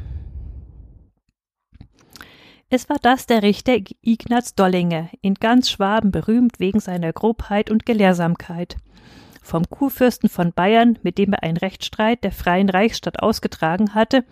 Es 2.68 2.88
war 2.88 2.98
das 3.02 3.26
der 3.26 3.42
Richter 3.42 3.78
Ignaz 4.00 4.54
Dollinger, 4.54 5.08
in 5.22 5.34
ganz 5.34 5.70
Schwaben 5.70 6.12
berühmt 6.12 6.60
wegen 6.60 6.78
seiner 6.78 7.12
Grobheit 7.12 7.68
und 7.68 7.84
Gelehrsamkeit. 7.84 8.76
Vom 9.42 9.68
Kurfürsten 9.68 10.28
von 10.28 10.52
Bayern, 10.52 11.00
mit 11.02 11.18
dem 11.18 11.32
er 11.32 11.42
einen 11.42 11.56
Rechtsstreit 11.56 12.22
der 12.22 12.30
Freien 12.30 12.68
Reichsstadt 12.68 13.20
ausgetragen 13.24 13.92
hatte, 13.92 14.24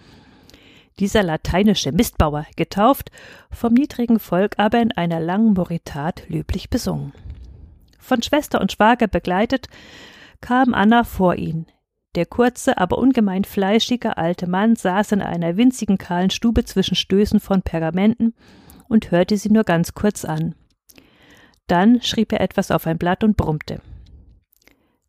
dieser 0.98 1.22
lateinische 1.22 1.92
Mistbauer, 1.92 2.46
getauft, 2.56 3.10
vom 3.50 3.74
niedrigen 3.74 4.18
Volk 4.18 4.54
aber 4.58 4.80
in 4.80 4.92
einer 4.92 5.20
langen 5.20 5.54
Moritat 5.54 6.28
löblich 6.28 6.70
besungen. 6.70 7.12
Von 7.98 8.22
Schwester 8.22 8.60
und 8.60 8.72
Schwager 8.72 9.06
begleitet, 9.06 9.68
kam 10.40 10.74
Anna 10.74 11.04
vor 11.04 11.36
ihn. 11.36 11.66
Der 12.14 12.26
kurze, 12.26 12.78
aber 12.78 12.98
ungemein 12.98 13.44
fleischige 13.44 14.16
alte 14.16 14.46
Mann 14.46 14.76
saß 14.76 15.12
in 15.12 15.22
einer 15.22 15.56
winzigen 15.56 15.98
kahlen 15.98 16.30
Stube 16.30 16.64
zwischen 16.64 16.94
Stößen 16.94 17.40
von 17.40 17.62
Pergamenten 17.62 18.34
und 18.88 19.10
hörte 19.10 19.36
sie 19.36 19.50
nur 19.50 19.64
ganz 19.64 19.94
kurz 19.94 20.24
an. 20.24 20.54
Dann 21.66 22.02
schrieb 22.02 22.32
er 22.32 22.40
etwas 22.40 22.70
auf 22.70 22.86
ein 22.86 22.98
Blatt 22.98 23.24
und 23.24 23.36
brummte. 23.36 23.80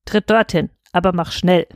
Tritt 0.05 0.29
dorthin, 0.29 0.69
aber 0.93 1.11
mach 1.11 1.31
schnell. 1.31 1.67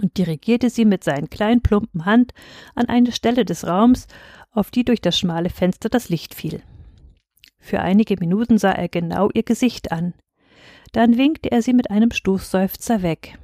Und 0.00 0.16
dirigierte 0.18 0.70
sie 0.70 0.84
mit 0.84 1.04
seinen 1.04 1.30
kleinen 1.30 1.62
plumpen 1.62 2.04
Hand 2.04 2.32
an 2.74 2.86
eine 2.86 3.12
Stelle 3.12 3.44
des 3.44 3.66
Raums, 3.66 4.06
auf 4.50 4.70
die 4.70 4.84
durch 4.84 5.00
das 5.00 5.18
schmale 5.18 5.50
Fenster 5.50 5.88
das 5.88 6.08
Licht 6.08 6.34
fiel. 6.34 6.62
Für 7.58 7.80
einige 7.80 8.16
Minuten 8.18 8.58
sah 8.58 8.72
er 8.72 8.88
genau 8.88 9.30
ihr 9.34 9.42
Gesicht 9.42 9.92
an. 9.92 10.14
Dann 10.92 11.18
winkte 11.18 11.52
er 11.52 11.62
sie 11.62 11.74
mit 11.74 11.90
einem 11.90 12.10
Stoßseufzer 12.10 13.02
weg. 13.02 13.38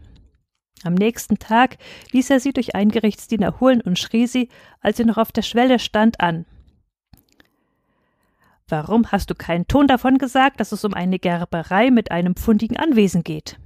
Am 0.83 0.95
nächsten 0.95 1.39
Tag 1.39 1.79
ließ 2.13 2.31
er 2.31 2.41
sie 2.41 2.53
durch 2.53 2.75
einen 2.75 2.91
Gerichtsdiener 2.91 3.61
holen 3.61 3.81
und 3.81 3.99
schrie 3.99 4.27
sie, 4.27 4.49
als 4.81 4.99
sie 4.99 5.05
noch 5.05 5.19
auf 5.19 5.33
der 5.33 5.43
Schwelle 5.43 5.79
stand, 5.79 6.21
an. 6.21 6.47
Warum 8.69 9.13
hast 9.13 9.31
du 9.31 9.35
keinen 9.35 9.67
Ton 9.67 9.87
davon 9.87 10.19
gesagt, 10.19 10.61
dass 10.61 10.73
es 10.73 10.85
um 10.85 10.95
eine 10.95 11.19
Gerberei 11.19 11.91
mit 11.91 12.11
einem 12.11 12.35
pfundigen 12.35 12.77
Anwesen 12.77 13.23
geht? 13.23 13.59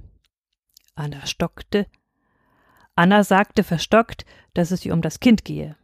Anna 0.95 1.25
stockte. 1.25 1.87
Anna 2.99 3.23
sagte 3.23 3.63
verstockt, 3.63 4.25
dass 4.53 4.71
es 4.71 4.85
ihr 4.85 4.91
um 4.91 5.01
das 5.01 5.21
Kind 5.21 5.45
gehe. 5.45 5.77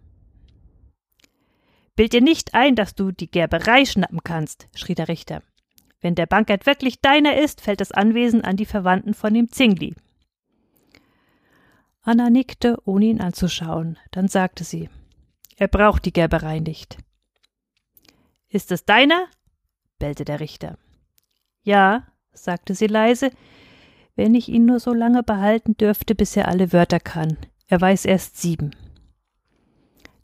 Bild 1.96 2.12
dir 2.12 2.20
nicht 2.20 2.54
ein, 2.54 2.76
dass 2.76 2.94
du 2.94 3.14
die 3.14 3.32
Gerberei 3.32 3.86
schnappen 3.86 4.22
kannst, 4.22 4.68
schrie 4.76 4.96
der 4.96 5.08
Richter. 5.08 5.42
Wenn 6.02 6.16
der 6.16 6.26
Bankert 6.26 6.66
wirklich 6.66 7.00
deiner 7.00 7.38
ist, 7.38 7.62
fällt 7.62 7.80
das 7.80 7.94
Anwesen 7.94 8.44
an 8.44 8.58
die 8.58 8.66
Verwandten 8.66 9.14
von 9.14 9.34
dem 9.34 9.50
Zingli. 9.50 9.96
Anna 12.02 12.30
nickte, 12.30 12.78
ohne 12.84 13.06
ihn 13.06 13.22
anzuschauen. 13.22 13.98
Dann 14.12 14.28
sagte 14.28 14.66
sie: 14.66 14.90
Er 15.56 15.70
braucht 15.70 16.04
die 16.04 16.12
Gerberei 16.12 16.60
nicht. 16.60 16.98
Ist 18.50 18.74
es 18.74 18.84
deiner? 18.84 19.28
bellte 20.00 20.26
der 20.26 20.42
Richter. 20.42 20.78
Ja, 21.64 22.08
sagte 22.34 22.76
sie 22.76 22.88
leise, 22.88 23.32
wenn 24.16 24.36
ich 24.36 24.50
ihn 24.50 24.66
nur 24.66 24.80
so 24.80 24.94
lange 24.94 25.24
behalten 25.24 25.76
dürfte, 25.78 26.16
bis 26.16 26.36
er 26.38 26.48
alle 26.48 26.72
Wörter 26.72 27.00
kann. 27.00 27.38
Er 27.68 27.82
weiß 27.82 28.06
erst 28.06 28.42
sieben. 28.42 28.72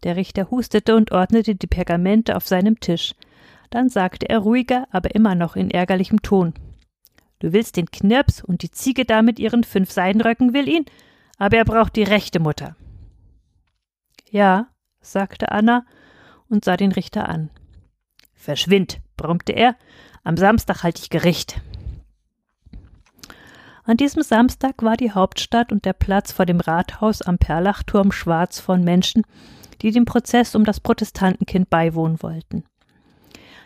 Der 0.04 0.16
Richter 0.16 0.50
hustete 0.50 0.96
und 0.96 1.12
ordnete 1.12 1.56
die 1.56 1.68
Pergamente 1.68 2.36
auf 2.36 2.48
seinem 2.48 2.80
Tisch. 2.80 3.14
Dann 3.70 3.90
sagte 3.90 4.30
er 4.30 4.40
ruhiger, 4.40 4.88
aber 4.92 5.14
immer 5.16 5.36
noch 5.36 5.56
in 5.56 5.72
ärgerlichem 5.72 6.22
Ton. 6.22 6.54
Du 7.40 7.54
willst 7.54 7.78
den 7.78 7.90
Knirps 7.90 8.44
und 8.44 8.62
die 8.62 8.72
Ziege 8.72 9.06
da 9.06 9.22
mit 9.22 9.40
ihren 9.40 9.64
fünf 9.64 9.92
Seidenröcken 9.92 10.54
will 10.54 10.68
ihn, 10.68 10.86
aber 11.38 11.58
er 11.58 11.66
braucht 11.66 11.96
die 11.96 12.04
rechte 12.04 12.40
Mutter. 12.40 12.76
Ja, 14.30 14.68
sagte 15.02 15.52
Anna 15.52 15.86
und 16.50 16.66
sah 16.66 16.78
den 16.78 16.92
Richter 16.92 17.28
an. 17.28 17.50
Verschwind, 18.34 19.00
brummte 19.18 19.54
er, 19.54 19.76
am 20.24 20.38
Samstag 20.38 20.84
halte 20.84 21.02
ich 21.02 21.10
Gericht. 21.10 21.62
An 23.84 23.98
diesem 23.98 24.22
Samstag 24.22 24.84
war 24.84 24.96
die 24.96 25.12
Hauptstadt 25.12 25.72
und 25.72 25.86
der 25.86 25.94
Platz 25.94 26.32
vor 26.32 26.46
dem 26.46 26.60
Rathaus 26.60 27.22
am 27.22 27.38
Perlachturm 27.38 28.12
schwarz 28.12 28.60
von 28.60 28.84
Menschen, 28.84 29.24
die 29.82 29.92
dem 29.92 30.06
Prozess 30.06 30.56
um 30.56 30.64
das 30.64 30.80
Protestantenkind 30.80 31.70
beiwohnen 31.70 32.22
wollten. 32.22 32.64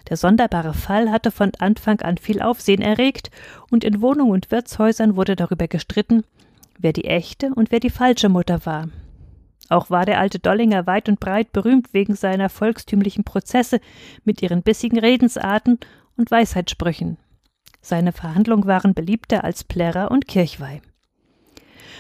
Der 0.10 0.18
sonderbare 0.18 0.74
Fall 0.74 1.12
hatte 1.12 1.32
von 1.32 1.52
Anfang 1.58 2.00
an 2.02 2.18
viel 2.18 2.42
Aufsehen 2.42 2.82
erregt, 2.82 3.32
und 3.72 3.84
in 3.84 4.02
Wohnungen 4.02 4.32
und 4.32 4.52
Wirtshäusern 4.52 5.16
wurde 5.16 5.36
darüber 5.36 5.68
gestritten, 5.68 6.24
wer 6.78 6.94
die 6.94 7.06
echte 7.06 7.54
und 7.54 7.72
wer 7.72 7.80
die 7.80 7.90
falsche 7.90 8.30
Mutter 8.30 8.66
war. 8.66 8.88
Auch 9.68 9.90
war 9.90 10.06
der 10.06 10.20
alte 10.20 10.40
Dollinger 10.40 10.86
weit 10.86 11.10
und 11.10 11.20
breit 11.20 11.52
berühmt 11.52 11.94
wegen 11.94 12.16
seiner 12.16 12.50
volkstümlichen 12.50 13.24
Prozesse 13.24 13.80
mit 14.24 14.42
ihren 14.44 14.62
bissigen 14.62 15.00
Redensarten 15.00 15.80
und 16.18 16.30
Weisheitssprüchen. 16.30 17.18
Seine 17.86 18.14
Verhandlungen 18.14 18.66
waren 18.66 18.96
beliebter 18.96 19.44
als 19.44 19.64
Plärrer 19.64 20.10
und 20.10 20.28
Kirchweih. 20.28 20.82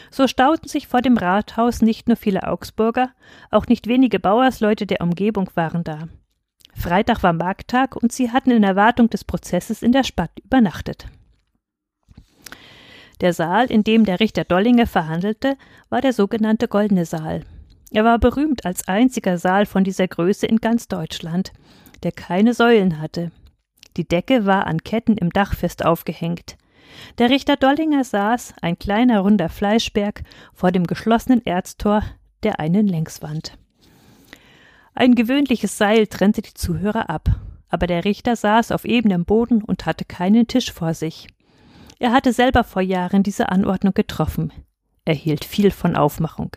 So 0.10 0.28
stauten 0.28 0.68
sich 0.68 0.88
vor 0.88 1.04
dem 1.04 1.16
Rathaus 1.16 1.84
nicht 1.84 2.08
nur 2.08 2.18
viele 2.18 2.48
Augsburger, 2.48 3.12
auch 3.52 3.68
nicht 3.68 3.86
wenige 3.86 4.20
Bauersleute 4.20 4.88
der 4.88 5.02
Umgebung 5.02 5.48
waren 5.54 5.84
da. 5.84 6.08
Freitag 6.74 7.22
war 7.22 7.34
Markttag 7.34 7.96
und 7.96 8.12
sie 8.12 8.32
hatten 8.32 8.50
in 8.50 8.64
Erwartung 8.64 9.12
des 9.12 9.24
Prozesses 9.24 9.84
in 9.84 9.92
der 9.92 10.04
Stadt 10.04 10.32
übernachtet. 10.44 11.06
Der 13.22 13.34
Saal, 13.34 13.68
in 13.68 13.84
dem 13.84 14.06
der 14.06 14.20
Richter 14.20 14.44
Dollinger 14.44 14.88
verhandelte, 14.88 15.56
war 15.90 16.02
der 16.02 16.14
sogenannte 16.14 16.68
Goldene 16.68 17.06
Saal. 17.06 17.44
Er 17.92 18.04
war 18.04 18.18
berühmt 18.18 18.66
als 18.66 18.88
einziger 18.88 19.38
Saal 19.38 19.68
von 19.68 19.84
dieser 19.84 20.08
Größe 20.08 20.48
in 20.48 20.58
ganz 20.58 20.88
Deutschland, 20.88 21.54
der 22.02 22.12
keine 22.12 22.56
Säulen 22.56 23.00
hatte. 23.00 23.30
Die 23.98 24.08
Decke 24.08 24.46
war 24.46 24.68
an 24.68 24.84
Ketten 24.84 25.18
im 25.18 25.32
Dach 25.32 25.56
fest 25.56 25.86
aufgehängt. 25.86 26.58
Der 27.18 27.30
Richter 27.30 27.56
Dollinger 27.56 28.04
saß, 28.04 28.56
ein 28.62 28.78
kleiner 28.78 29.22
runder 29.22 29.50
Fleischberg, 29.50 30.24
vor 30.54 30.72
dem 30.72 30.86
geschlossenen 30.88 31.46
Erztor 31.46 32.04
der 32.44 32.60
einen 32.60 32.88
Längswand. 32.88 33.58
Ein 34.94 35.16
gewöhnliches 35.16 35.78
Seil 35.78 36.08
trennte 36.08 36.42
die 36.42 36.54
Zuhörer 36.54 37.10
ab, 37.10 37.30
aber 37.70 37.88
der 37.88 38.06
Richter 38.06 38.36
saß 38.36 38.72
auf 38.72 38.86
ebenem 38.86 39.26
Boden 39.26 39.62
und 39.62 39.86
hatte 39.86 40.06
keinen 40.06 40.48
Tisch 40.48 40.72
vor 40.72 40.94
sich. 40.94 41.28
Er 42.00 42.12
hatte 42.12 42.34
selber 42.34 42.64
vor 42.64 42.82
Jahren 42.82 43.24
diese 43.24 43.50
Anordnung 43.50 43.94
getroffen. 43.94 44.54
Er 45.06 45.16
hielt 45.16 45.46
viel 45.46 45.72
von 45.72 45.96
Aufmachung. 45.96 46.52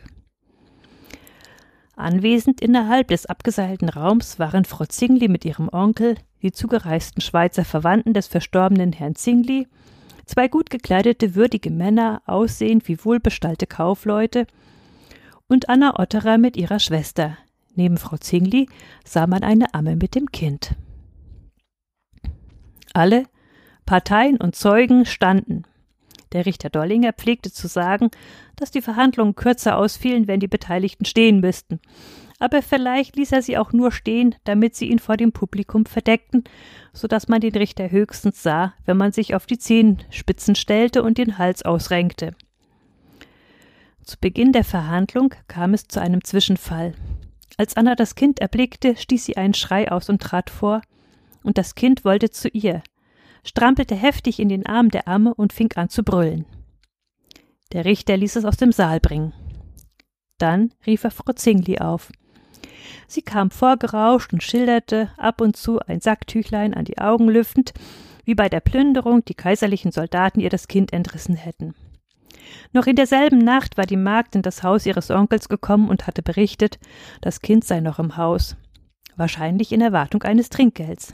Anwesend 1.97 2.61
innerhalb 2.61 3.09
des 3.09 3.27
abgeseilten 3.27 3.89
Raums 3.89 4.39
waren 4.39 4.65
Frau 4.65 4.85
Zingli 4.85 5.27
mit 5.27 5.45
ihrem 5.45 5.69
Onkel, 5.69 6.17
die 6.43 6.53
zugereisten 6.53 7.21
Schweizer 7.21 7.65
Verwandten 7.65 8.15
des 8.15 8.27
verstorbenen 8.27 8.93
Herrn 8.93 9.15
Zingli, 9.15 9.67
zwei 10.27 10.49
gut 10.49 10.71
gekleidete, 10.71 11.35
würdige 11.35 11.71
Männer, 11.71 12.23
aussehend 12.27 12.87
wie 12.89 13.05
wohlbestallte 13.05 13.67
Kaufleute, 13.67 14.47
und 15.49 15.69
Anna 15.69 15.99
Otterer 15.99 16.39
mit 16.39 16.57
ihrer 16.57 16.79
Schwester. 16.79 17.37
Neben 17.75 17.97
Frau 17.97 18.17
Zingli 18.17 18.69
sah 19.05 19.27
man 19.27 19.43
eine 19.43 19.73
Amme 19.73 19.97
mit 19.97 20.15
dem 20.15 20.31
Kind. 20.31 20.75
Alle, 22.93 23.25
Parteien 23.87 24.37
und 24.37 24.57
Zeugen 24.57 25.07
standen. 25.07 25.63
Der 26.33 26.45
Richter 26.45 26.69
Dollinger 26.69 27.13
pflegte 27.15 27.51
zu 27.51 27.69
sagen, 27.69 28.11
dass 28.57 28.71
die 28.71 28.83
Verhandlungen 28.83 29.35
kürzer 29.35 29.79
ausfielen, 29.79 30.27
wenn 30.27 30.41
die 30.41 30.49
Beteiligten 30.49 31.07
stehen 31.07 31.41
müssten. 31.41 31.81
Aber 32.39 32.63
vielleicht 32.63 33.17
ließ 33.17 33.33
er 33.33 33.43
sie 33.43 33.59
auch 33.59 33.73
nur 33.73 33.91
stehen, 33.91 34.35
damit 34.45 34.77
sie 34.77 34.89
ihn 34.89 35.01
vor 35.01 35.17
dem 35.17 35.33
Publikum 35.33 35.87
verdeckten, 35.87 36.45
so 36.93 37.09
dass 37.09 37.29
man 37.29 37.41
den 37.41 37.55
Richter 37.55 37.91
höchstens 37.91 38.43
sah, 38.43 38.75
wenn 38.85 38.97
man 38.97 39.13
sich 39.13 39.35
auf 39.35 39.47
die 39.47 39.59
Zehenspitzen 39.59 40.55
stellte 40.55 41.03
und 41.03 41.19
den 41.19 41.39
Hals 41.39 41.65
ausrenkte. 41.65 42.35
Zu 44.05 44.17
Beginn 44.21 44.53
der 44.53 44.65
Verhandlung 44.65 45.35
kam 45.49 45.75
es 45.75 45.89
zu 45.89 46.01
einem 46.01 46.23
Zwischenfall. 46.23 46.95
Als 47.57 47.77
Anna 47.77 47.97
das 47.97 48.15
Kind 48.15 48.41
erblickte, 48.41 48.97
stieß 48.97 49.25
sie 49.25 49.37
einen 49.37 49.55
Schrei 49.55 49.91
aus 49.91 50.09
und 50.09 50.23
trat 50.23 50.49
vor, 50.49 50.81
und 51.43 51.59
das 51.59 51.75
Kind 51.75 52.05
wollte 52.05 52.31
zu 52.31 52.49
ihr 52.49 52.83
strampelte 53.49 53.95
heftig 53.95 54.41
in 54.41 54.49
den 54.49 54.67
Arm 54.67 54.91
der 54.91 55.09
Amme 55.09 55.35
und 55.35 55.53
fing 55.53 55.73
an 55.75 55.89
zu 55.89 56.03
brüllen. 56.03 56.45
Der 57.73 57.85
Richter 57.85 58.17
ließ 58.17 58.37
es 58.37 58.45
aus 58.45 58.57
dem 58.57 58.73
Saal 58.73 59.01
bringen. 59.01 59.33
Dann 60.39 60.73
rief 60.87 61.05
er 61.05 61.11
Frau 61.11 61.33
Zingli 61.33 61.79
auf. 61.79 62.13
Sie 63.07 63.23
kam 63.23 63.51
vorgerauscht 63.51 64.33
und 64.33 64.43
schilderte, 64.43 65.11
ab 65.17 65.41
und 65.41 65.57
zu 65.57 65.81
ein 65.81 66.01
Sacktüchlein 66.01 66.75
an 66.75 66.85
die 66.85 66.99
Augen 66.99 67.29
lüftend, 67.29 67.73
wie 68.25 68.35
bei 68.35 68.49
der 68.49 68.61
Plünderung 68.61 69.25
die 69.25 69.35
kaiserlichen 69.35 69.93
Soldaten 69.93 70.41
ihr 70.41 70.51
das 70.51 70.69
Kind 70.69 70.93
entrissen 70.93 71.35
hätten. 71.35 71.75
Noch 72.73 72.87
in 72.87 72.97
derselben 72.97 73.39
Nacht 73.39 73.77
war 73.77 73.87
die 73.87 73.97
Magd 73.97 74.35
in 74.35 74.43
das 74.43 74.63
Haus 74.63 74.87
ihres 74.87 75.11
Onkels 75.11 75.49
gekommen 75.49 75.89
und 75.89 76.07
hatte 76.07 76.23
berichtet, 76.23 76.79
das 77.21 77.41
Kind 77.41 77.65
sei 77.65 77.81
noch 77.81 77.99
im 77.99 78.17
Haus, 78.17 78.57
wahrscheinlich 79.17 79.73
in 79.73 79.81
Erwartung 79.81 80.23
eines 80.23 80.51
Trinkgelds. 80.51 81.13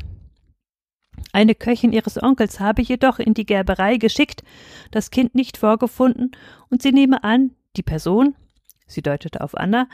Eine 1.33 1.55
Köchin 1.55 1.93
ihres 1.93 2.21
Onkels 2.23 2.61
habe 2.61 2.83
jedoch 2.83 3.19
in 3.19 3.35
die 3.35 3.47
Gerberei 3.47 3.97
geschickt, 3.97 4.43
das 4.91 5.11
Kind 5.11 5.35
nicht 5.35 5.57
vorgefunden, 5.57 6.33
und 6.71 6.83
sie 6.83 6.93
nehme 6.93 7.25
an, 7.25 7.53
die 7.77 7.83
Person, 7.83 8.35
sie 8.87 9.03
deutete 9.03 9.41
auf 9.41 9.57
Anna, 9.57 9.89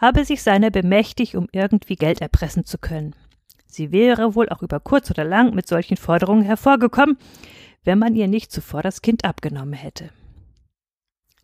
habe 0.00 0.24
sich 0.24 0.42
seiner 0.42 0.70
bemächtigt, 0.70 1.34
um 1.34 1.48
irgendwie 1.52 1.96
Geld 1.96 2.20
erpressen 2.20 2.64
zu 2.64 2.78
können. 2.78 3.14
Sie 3.66 3.92
wäre 3.92 4.34
wohl 4.34 4.48
auch 4.48 4.62
über 4.62 4.80
kurz 4.80 5.10
oder 5.10 5.24
lang 5.24 5.54
mit 5.54 5.68
solchen 5.68 5.96
Forderungen 5.96 6.42
hervorgekommen, 6.42 7.18
wenn 7.84 7.98
man 7.98 8.14
ihr 8.14 8.28
nicht 8.28 8.50
zuvor 8.50 8.82
das 8.82 9.02
Kind 9.02 9.24
abgenommen 9.24 9.74
hätte. 9.74 10.10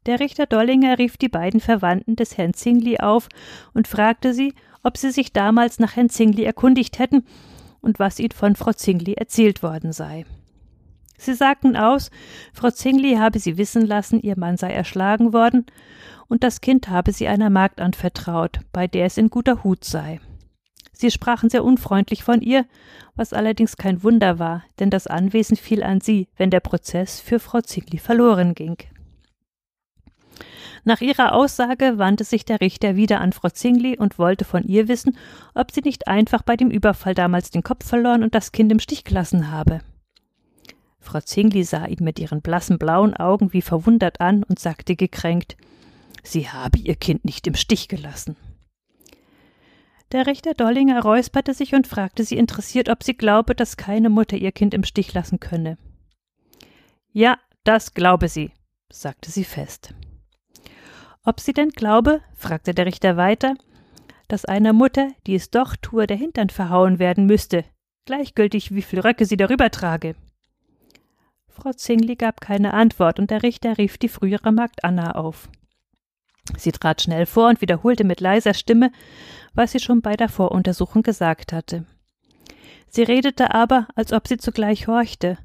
Der 0.07 0.21
Richter 0.21 0.47
Dollinger 0.47 0.99
rief 0.99 1.17
die 1.17 1.29
beiden 1.29 1.61
Verwandten 1.61 2.17
des 2.17 2.37
Herrn 2.37 2.55
Zingli 2.55 2.99
auf 2.99 3.29
und 3.73 3.89
fragte 3.89 4.35
sie, 4.35 4.55
ob 4.83 4.99
sie 4.99 5.11
sich 5.11 5.33
damals 5.33 5.79
nach 5.79 5.97
Herrn 5.97 6.11
Zingli 6.11 6.45
erkundigt 6.45 6.99
hätten 6.99 7.25
und 7.81 7.99
was 7.99 8.19
ihnen 8.19 8.33
von 8.33 8.55
Frau 8.57 8.73
Zingli 8.73 9.15
erzählt 9.15 9.63
worden 9.63 9.93
sei. 9.93 10.27
Sie 11.17 11.35
sagten 11.35 11.77
aus, 11.77 12.11
Frau 12.53 12.71
Zingli 12.71 13.17
habe 13.17 13.39
sie 13.39 13.57
wissen 13.57 13.87
lassen, 13.87 14.21
ihr 14.21 14.39
Mann 14.39 14.57
sei 14.57 14.71
erschlagen 14.71 15.33
worden, 15.33 15.65
und 16.29 16.43
das 16.43 16.61
Kind 16.61 16.89
habe 16.89 17.13
sie 17.13 17.29
einer 17.29 17.51
Magd 17.51 17.81
anvertraut, 17.81 18.61
bei 18.73 18.87
der 18.87 19.07
es 19.07 19.19
in 19.19 19.31
guter 19.31 19.65
Hut 19.65 19.85
sei. 19.85 20.21
Sie 20.93 21.11
sprachen 21.11 21.51
sehr 21.51 21.65
unfreundlich 21.65 22.23
von 22.23 22.41
ihr, 22.41 22.67
was 23.17 23.33
allerdings 23.33 23.77
kein 23.77 24.03
Wunder 24.03 24.39
war, 24.39 24.65
denn 24.79 24.91
das 24.91 25.07
Anwesen 25.07 25.57
fiel 25.57 25.83
an 25.83 26.01
sie, 26.01 26.29
wenn 26.37 26.51
der 26.51 26.61
Prozess 26.61 27.21
für 27.21 27.41
Frau 27.41 27.61
Zingli 27.61 27.99
verloren 27.99 28.55
ging. 28.55 28.77
Nach 30.85 31.01
ihrer 31.01 31.35
Aussage 31.35 31.99
wandte 31.99 32.25
sich 32.25 32.45
der 32.45 32.61
Richter 32.61 32.95
wieder 32.95 33.21
an 33.21 33.33
Frau 33.33 33.49
Zingli 33.49 33.97
und 33.97 34.19
wollte 34.19 34.45
von 34.45 34.65
ihr 34.65 34.87
wissen, 34.87 35.17
ob 35.55 35.73
sie 35.73 35.81
nicht 35.81 36.09
einfach 36.09 36.43
bei 36.43 36.57
dem 36.57 36.71
Überfall 36.71 37.15
damals 37.15 37.51
den 37.51 37.63
Kopf 37.63 37.87
verloren 37.87 38.23
und 38.23 38.35
das 38.35 38.53
Kind 38.53 38.71
im 38.71 38.81
Stich 38.81 39.05
gelassen 39.05 39.51
habe. 39.51 39.81
Frau 41.01 41.21
Zingli 41.21 41.65
sah 41.65 41.87
ihn 41.87 42.05
mit 42.05 42.19
ihren 42.19 42.43
blassen 42.43 42.79
blauen 42.79 43.15
Augen 43.15 43.53
wie 43.53 43.63
verwundert 43.63 44.21
an 44.21 44.43
und 44.43 44.59
sagte 44.59 44.95
gekränkt 44.95 45.57
Sie 46.25 46.49
habe 46.49 46.79
ihr 46.79 46.97
Kind 46.97 47.25
nicht 47.25 47.47
im 47.47 47.55
Stich 47.55 47.87
gelassen. 47.87 48.37
Der 50.11 50.27
Richter 50.27 50.55
Dollinger 50.55 51.03
räusperte 51.03 51.55
sich 51.55 51.75
und 51.75 51.87
fragte 51.87 52.25
sie 52.25 52.37
interessiert, 52.37 52.89
ob 52.89 53.03
sie 53.03 53.15
glaube, 53.15 53.55
dass 53.55 53.77
keine 53.77 54.11
Mutter 54.11 54.37
ihr 54.37 54.53
Kind 54.53 54.75
im 54.75 54.85
Stich 54.85 55.13
lassen 55.13 55.39
könne. 55.39 55.77
Ja, 57.13 57.39
das 57.63 57.95
glaube 57.95 58.29
sie, 58.29 58.53
sagte 58.91 59.31
sie 59.31 59.45
fest. 59.45 59.95
Ob 61.25 61.41
sie 61.41 61.53
denn 61.53 61.71
glaube, 61.71 62.21
fragte 62.35 62.75
der 62.75 62.87
Richter 62.87 63.17
weiter, 63.17 63.55
dass 64.29 64.45
einer 64.45 64.73
Mutter, 64.73 65.11
die 65.27 65.35
es 65.35 65.51
doch 65.51 65.77
tue, 65.77 66.07
der 66.07 66.17
Hintern 66.17 66.49
verhauen 66.49 66.99
werden 66.99 67.27
müsste, 67.27 67.65
gleichgültig 68.07 68.75
wie 68.75 68.83
viel 68.83 69.01
Röcke 69.01 69.27
sie 69.27 69.37
darüber 69.37 69.71
trage. 69.71 70.17
Frau 71.49 71.73
Zingli 71.73 72.17
gab 72.17 72.41
keine 72.41 72.75
Antwort, 72.75 73.19
und 73.19 73.31
der 73.31 73.43
Richter 73.43 73.79
rief 73.79 73.99
die 73.99 74.09
frühere 74.09 74.53
Magd 74.53 74.85
Anna 74.85 75.13
auf. 75.13 75.49
Sie 76.57 76.73
trat 76.73 77.03
schnell 77.03 77.27
vor 77.27 77.49
und 77.49 77.61
wiederholte 77.61 78.05
mit 78.05 78.21
leiser 78.21 78.55
Stimme, 78.55 78.93
was 79.55 79.73
sie 79.73 79.81
schon 79.81 80.03
bei 80.03 80.15
der 80.15 80.29
Voruntersuchung 80.29 81.03
gesagt 81.03 81.53
hatte. 81.53 81.87
Sie 82.89 83.03
redete 83.03 83.55
aber, 83.55 83.89
als 83.95 84.13
ob 84.13 84.29
sie 84.29 84.37
zugleich 84.37 84.87
horchte, 84.87 85.39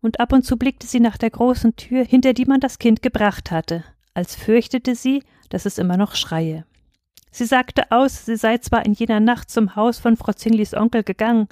und 0.00 0.20
ab 0.20 0.32
und 0.32 0.44
zu 0.44 0.56
blickte 0.56 0.86
sie 0.86 1.00
nach 1.00 1.16
der 1.16 1.30
großen 1.30 1.76
Tür, 1.76 2.04
hinter 2.04 2.34
die 2.34 2.44
man 2.44 2.60
das 2.60 2.78
Kind 2.78 3.02
gebracht 3.02 3.50
hatte, 3.50 3.84
als 4.12 4.36
fürchtete 4.36 4.94
sie, 4.94 5.22
dass 5.48 5.66
es 5.66 5.78
immer 5.78 5.96
noch 5.96 6.14
schreie. 6.14 6.64
Sie 7.30 7.46
sagte 7.46 7.90
aus, 7.90 8.26
sie 8.26 8.36
sei 8.36 8.58
zwar 8.58 8.86
in 8.86 8.92
jener 8.92 9.18
Nacht 9.18 9.50
zum 9.50 9.74
Haus 9.76 9.98
von 9.98 10.16
Frau 10.16 10.32
Zinglis 10.32 10.72
Onkel 10.72 11.02
gegangen, 11.02 11.48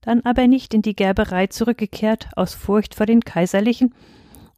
dann 0.00 0.22
aber 0.22 0.46
nicht 0.46 0.72
in 0.72 0.82
die 0.82 0.96
Gerberei 0.96 1.48
zurückgekehrt, 1.48 2.28
aus 2.36 2.54
Furcht 2.54 2.94
vor 2.94 3.06
den 3.06 3.20
Kaiserlichen 3.20 3.92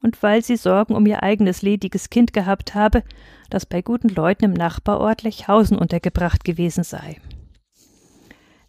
und 0.03 0.23
weil 0.23 0.43
sie 0.43 0.57
Sorgen 0.57 0.95
um 0.95 1.07
ihr 1.07 1.23
eigenes 1.23 1.63
lediges 1.63 2.11
Kind 2.11 2.33
gehabt 2.33 2.75
habe, 2.75 3.03
das 3.51 3.67
bei 3.67 3.83
guten 3.83 4.09
Leuten 4.09 4.45
im 4.45 4.53
Nachbarort 4.53 5.23
Lechhausen 5.23 5.79
untergebracht 5.79 6.45
gewesen 6.45 6.85
sei. 6.85 7.21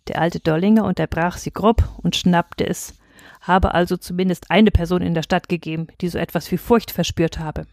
Der 0.08 0.20
alte 0.20 0.40
Dollinger 0.40 0.86
unterbrach 0.86 1.38
sie 1.38 1.52
grob 1.52 1.88
und 2.02 2.16
schnappte 2.16 2.68
es, 2.68 2.96
habe 3.42 3.74
also 3.74 3.96
zumindest 3.96 4.50
eine 4.50 4.72
Person 4.72 5.02
in 5.02 5.14
der 5.14 5.24
Stadt 5.24 5.50
gegeben, 5.50 5.88
die 6.02 6.10
so 6.10 6.18
etwas 6.18 6.52
wie 6.52 6.58
Furcht 6.58 6.92
verspürt 6.92 7.40
habe. 7.40 7.68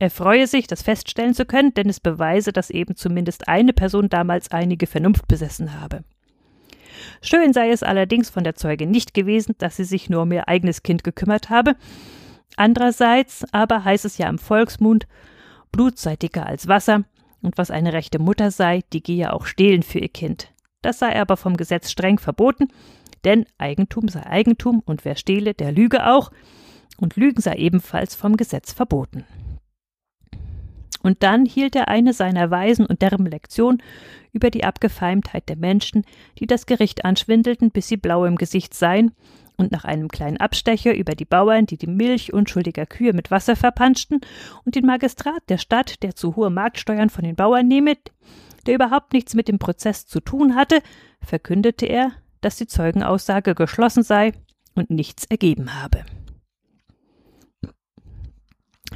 Er 0.00 0.10
freue 0.10 0.46
sich, 0.46 0.66
das 0.66 0.82
feststellen 0.82 1.34
zu 1.34 1.44
können, 1.44 1.74
denn 1.74 1.88
es 1.88 1.98
beweise, 1.98 2.52
dass 2.52 2.70
eben 2.70 2.94
zumindest 2.96 3.48
eine 3.48 3.72
Person 3.72 4.08
damals 4.08 4.50
einige 4.50 4.86
Vernunft 4.86 5.26
besessen 5.26 5.80
habe. 5.80 6.04
Schön 7.20 7.52
sei 7.52 7.70
es 7.70 7.82
allerdings 7.82 8.30
von 8.30 8.44
der 8.44 8.54
Zeuge 8.54 8.86
nicht 8.86 9.14
gewesen, 9.14 9.54
dass 9.58 9.76
sie 9.76 9.84
sich 9.84 10.08
nur 10.08 10.22
um 10.22 10.32
ihr 10.32 10.48
eigenes 10.48 10.82
Kind 10.82 11.04
gekümmert 11.04 11.50
habe. 11.50 11.74
Andererseits 12.56 13.44
aber 13.52 13.84
heißt 13.84 14.04
es 14.04 14.18
ja 14.18 14.28
im 14.28 14.38
Volksmund, 14.38 15.06
Blut 15.70 15.98
sei 15.98 16.16
dicker 16.16 16.46
als 16.46 16.68
Wasser, 16.68 17.04
und 17.40 17.56
was 17.56 17.70
eine 17.70 17.92
rechte 17.92 18.18
Mutter 18.18 18.50
sei, 18.50 18.82
die 18.92 19.02
gehe 19.02 19.32
auch 19.32 19.46
stehlen 19.46 19.82
für 19.82 20.00
ihr 20.00 20.08
Kind. 20.08 20.52
Das 20.82 20.98
sei 20.98 21.20
aber 21.20 21.36
vom 21.36 21.56
Gesetz 21.56 21.90
streng 21.90 22.18
verboten, 22.18 22.68
denn 23.24 23.46
Eigentum 23.58 24.08
sei 24.08 24.26
Eigentum 24.26 24.82
und 24.84 25.04
wer 25.04 25.16
stehle, 25.16 25.54
der 25.54 25.72
lüge 25.72 26.06
auch, 26.06 26.30
und 26.98 27.16
Lügen 27.16 27.40
sei 27.40 27.54
ebenfalls 27.54 28.14
vom 28.14 28.36
Gesetz 28.36 28.72
verboten. 28.72 29.24
Und 31.02 31.22
dann 31.22 31.46
hielt 31.46 31.76
er 31.76 31.88
eine 31.88 32.12
seiner 32.12 32.50
weisen 32.50 32.84
und 32.84 33.02
derben 33.02 33.26
Lektionen 33.26 33.82
über 34.32 34.50
die 34.50 34.64
Abgefeimtheit 34.64 35.48
der 35.48 35.56
Menschen, 35.56 36.04
die 36.38 36.46
das 36.46 36.66
Gericht 36.66 37.04
anschwindelten, 37.04 37.70
bis 37.70 37.88
sie 37.88 37.96
blau 37.96 38.24
im 38.24 38.36
Gesicht 38.36 38.74
seien, 38.74 39.12
und 39.58 39.72
nach 39.72 39.84
einem 39.84 40.08
kleinen 40.08 40.38
Abstecher 40.38 40.94
über 40.94 41.14
die 41.14 41.24
Bauern, 41.24 41.66
die 41.66 41.76
die 41.76 41.88
Milch 41.88 42.32
unschuldiger 42.32 42.86
Kühe 42.86 43.12
mit 43.12 43.30
Wasser 43.30 43.56
verpanschten, 43.56 44.20
und 44.64 44.74
den 44.76 44.86
Magistrat 44.86 45.42
der 45.48 45.58
Stadt, 45.58 46.02
der 46.02 46.14
zu 46.14 46.36
hohe 46.36 46.48
Marktsteuern 46.48 47.10
von 47.10 47.24
den 47.24 47.36
Bauern 47.36 47.68
nehme, 47.68 47.96
der 48.66 48.76
überhaupt 48.76 49.12
nichts 49.12 49.34
mit 49.34 49.48
dem 49.48 49.58
Prozess 49.58 50.06
zu 50.06 50.20
tun 50.20 50.54
hatte, 50.54 50.80
verkündete 51.20 51.86
er, 51.86 52.12
dass 52.40 52.56
die 52.56 52.66
Zeugenaussage 52.68 53.54
geschlossen 53.54 54.02
sei 54.02 54.32
und 54.74 54.90
nichts 54.90 55.24
ergeben 55.24 55.74
habe. 55.82 56.04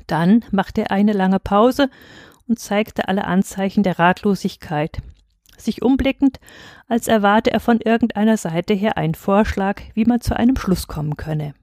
Dann 0.07 0.44
machte 0.53 0.83
er 0.83 0.90
eine 0.92 1.12
lange 1.12 1.40
Pause 1.40 1.90
und 2.46 2.59
zeigte 2.59 3.09
alle 3.09 3.25
Anzeichen 3.25 3.83
der 3.83 3.98
Ratlosigkeit, 3.98 4.98
sich 5.64 5.83
umblickend, 5.83 6.40
als 6.88 7.09
erwarte 7.09 7.51
er 7.51 7.61
von 7.61 7.81
irgendeiner 7.81 8.37
Seite 8.37 8.75
her 8.75 8.96
einen 8.96 9.14
Vorschlag, 9.14 9.81
wie 9.94 10.05
man 10.05 10.20
zu 10.20 10.37
einem 10.37 10.57
Schluss 10.57 10.87
kommen 10.87 11.16
könne. 11.16 11.55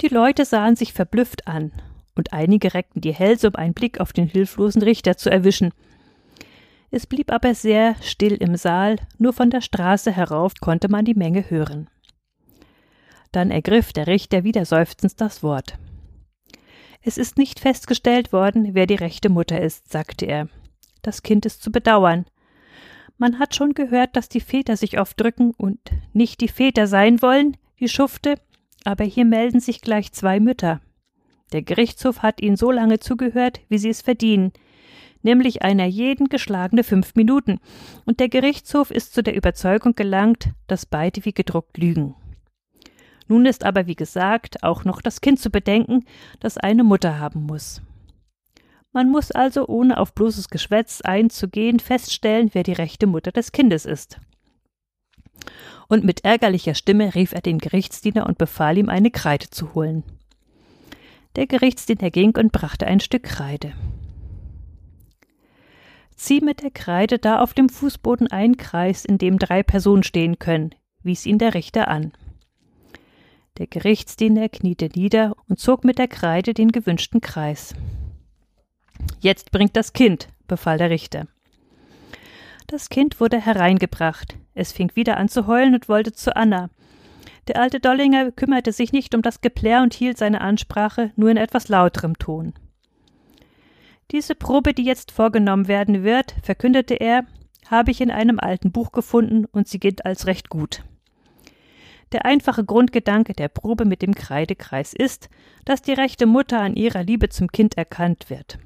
Die 0.00 0.08
Leute 0.08 0.44
sahen 0.44 0.76
sich 0.76 0.92
verblüfft 0.92 1.46
an, 1.46 1.72
und 2.16 2.32
einige 2.32 2.74
reckten 2.74 3.00
die 3.00 3.14
Hälse, 3.14 3.48
um 3.48 3.56
einen 3.56 3.74
Blick 3.74 4.00
auf 4.00 4.12
den 4.12 4.28
hilflosen 4.28 4.82
Richter 4.82 5.16
zu 5.16 5.30
erwischen. 5.30 5.72
Es 6.90 7.06
blieb 7.06 7.32
aber 7.32 7.54
sehr 7.54 7.96
still 8.02 8.34
im 8.34 8.56
Saal, 8.56 8.96
nur 9.18 9.32
von 9.32 9.50
der 9.50 9.60
Straße 9.60 10.12
herauf 10.12 10.52
konnte 10.60 10.88
man 10.88 11.04
die 11.04 11.14
Menge 11.14 11.50
hören. 11.50 11.88
Dann 13.32 13.50
ergriff 13.50 13.92
der 13.92 14.06
Richter 14.06 14.44
wieder 14.44 14.64
seufzend 14.64 15.20
das 15.20 15.42
Wort. 15.42 15.76
Es 17.02 17.18
ist 17.18 17.36
nicht 17.36 17.58
festgestellt 17.60 18.32
worden, 18.32 18.74
wer 18.74 18.86
die 18.86 18.94
rechte 18.94 19.28
Mutter 19.28 19.60
ist, 19.60 19.90
sagte 19.90 20.24
er. 20.24 20.48
Das 21.02 21.22
Kind 21.22 21.44
ist 21.44 21.62
zu 21.62 21.70
bedauern. 21.70 22.24
Man 23.16 23.38
hat 23.38 23.54
schon 23.54 23.74
gehört, 23.74 24.16
dass 24.16 24.28
die 24.28 24.40
Väter 24.40 24.76
sich 24.76 24.98
oft 24.98 25.20
drücken 25.20 25.52
und 25.56 25.78
nicht 26.12 26.40
die 26.40 26.48
Väter 26.48 26.86
sein 26.86 27.22
wollen, 27.22 27.56
die 27.78 27.88
Schufte, 27.88 28.36
aber 28.84 29.04
hier 29.04 29.24
melden 29.24 29.60
sich 29.60 29.80
gleich 29.80 30.12
zwei 30.12 30.40
Mütter. 30.40 30.80
Der 31.52 31.62
Gerichtshof 31.62 32.22
hat 32.22 32.40
ihnen 32.40 32.56
so 32.56 32.70
lange 32.70 32.98
zugehört, 32.98 33.60
wie 33.68 33.78
sie 33.78 33.88
es 33.88 34.02
verdienen, 34.02 34.52
nämlich 35.22 35.62
einer 35.62 35.86
jeden 35.86 36.28
geschlagene 36.28 36.82
fünf 36.82 37.14
Minuten, 37.14 37.60
und 38.04 38.20
der 38.20 38.28
Gerichtshof 38.28 38.90
ist 38.90 39.14
zu 39.14 39.22
der 39.22 39.36
Überzeugung 39.36 39.94
gelangt, 39.94 40.48
dass 40.66 40.86
beide 40.86 41.24
wie 41.24 41.32
gedruckt 41.32 41.78
lügen. 41.78 42.14
Nun 43.28 43.46
ist 43.46 43.64
aber, 43.64 43.86
wie 43.86 43.94
gesagt, 43.94 44.62
auch 44.62 44.84
noch 44.84 45.00
das 45.00 45.20
Kind 45.20 45.40
zu 45.40 45.50
bedenken, 45.50 46.04
das 46.40 46.58
eine 46.58 46.84
Mutter 46.84 47.18
haben 47.18 47.46
muss. 47.46 47.80
Man 48.94 49.10
muss 49.10 49.32
also, 49.32 49.66
ohne 49.66 49.98
auf 49.98 50.14
bloßes 50.14 50.50
Geschwätz 50.50 51.00
einzugehen, 51.00 51.80
feststellen, 51.80 52.50
wer 52.52 52.62
die 52.62 52.72
rechte 52.72 53.08
Mutter 53.08 53.32
des 53.32 53.50
Kindes 53.50 53.86
ist. 53.86 54.20
Und 55.88 56.04
mit 56.04 56.24
ärgerlicher 56.24 56.76
Stimme 56.76 57.12
rief 57.16 57.32
er 57.32 57.40
den 57.40 57.58
Gerichtsdiener 57.58 58.24
und 58.24 58.38
befahl 58.38 58.78
ihm, 58.78 58.88
eine 58.88 59.10
Kreide 59.10 59.50
zu 59.50 59.74
holen. 59.74 60.04
Der 61.34 61.48
Gerichtsdiener 61.48 62.12
ging 62.12 62.36
und 62.38 62.52
brachte 62.52 62.86
ein 62.86 63.00
Stück 63.00 63.24
Kreide. 63.24 63.72
Zieh 66.14 66.40
mit 66.40 66.62
der 66.62 66.70
Kreide 66.70 67.18
da 67.18 67.40
auf 67.40 67.52
dem 67.52 67.68
Fußboden 67.68 68.30
einen 68.30 68.56
Kreis, 68.56 69.04
in 69.04 69.18
dem 69.18 69.40
drei 69.40 69.64
Personen 69.64 70.04
stehen 70.04 70.38
können, 70.38 70.72
wies 71.02 71.26
ihn 71.26 71.38
der 71.38 71.54
Richter 71.54 71.88
an. 71.88 72.12
Der 73.58 73.66
Gerichtsdiener 73.66 74.48
kniete 74.48 74.88
nieder 74.94 75.34
und 75.48 75.58
zog 75.58 75.82
mit 75.82 75.98
der 75.98 76.06
Kreide 76.06 76.54
den 76.54 76.70
gewünschten 76.70 77.20
Kreis. 77.20 77.74
Jetzt 79.20 79.50
bringt 79.52 79.76
das 79.76 79.92
Kind, 79.92 80.28
befahl 80.46 80.78
der 80.78 80.90
Richter. 80.90 81.26
Das 82.66 82.88
Kind 82.88 83.20
wurde 83.20 83.40
hereingebracht. 83.40 84.36
Es 84.54 84.72
fing 84.72 84.90
wieder 84.94 85.16
an 85.16 85.28
zu 85.28 85.46
heulen 85.46 85.74
und 85.74 85.88
wollte 85.88 86.12
zu 86.12 86.34
Anna. 86.34 86.70
Der 87.48 87.60
alte 87.60 87.78
Dollinger 87.78 88.32
kümmerte 88.32 88.72
sich 88.72 88.92
nicht 88.92 89.14
um 89.14 89.22
das 89.22 89.40
Geplär 89.40 89.82
und 89.82 89.92
hielt 89.92 90.16
seine 90.16 90.40
Ansprache 90.40 91.12
nur 91.16 91.30
in 91.30 91.36
etwas 91.36 91.68
lauterem 91.68 92.18
Ton. 92.18 92.54
Diese 94.10 94.34
Probe, 94.34 94.74
die 94.74 94.84
jetzt 94.84 95.10
vorgenommen 95.10 95.68
werden 95.68 96.04
wird, 96.04 96.34
verkündete 96.42 96.94
er, 96.94 97.24
habe 97.70 97.90
ich 97.90 98.00
in 98.00 98.10
einem 98.10 98.38
alten 98.38 98.72
Buch 98.72 98.92
gefunden 98.92 99.44
und 99.46 99.68
sie 99.68 99.80
gilt 99.80 100.04
als 100.06 100.26
recht 100.26 100.48
gut. 100.48 100.84
Der 102.12 102.24
einfache 102.24 102.64
Grundgedanke 102.64 103.32
der 103.32 103.48
Probe 103.48 103.84
mit 103.84 104.02
dem 104.02 104.14
Kreidekreis 104.14 104.92
ist, 104.92 105.28
dass 105.64 105.82
die 105.82 105.94
rechte 105.94 106.26
Mutter 106.26 106.60
an 106.60 106.76
ihrer 106.76 107.02
Liebe 107.02 107.28
zum 107.28 107.48
Kind 107.48 107.76
erkannt 107.76 108.30
wird. 108.30 108.58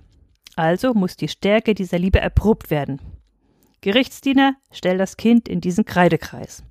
Also 0.58 0.92
muss 0.92 1.16
die 1.16 1.28
Stärke 1.28 1.72
dieser 1.72 2.00
Liebe 2.00 2.18
erprobt 2.18 2.68
werden. 2.68 3.00
Gerichtsdiener, 3.80 4.56
stell 4.72 4.98
das 4.98 5.16
Kind 5.16 5.48
in 5.48 5.60
diesen 5.60 5.84
Kreidekreis. 5.84 6.64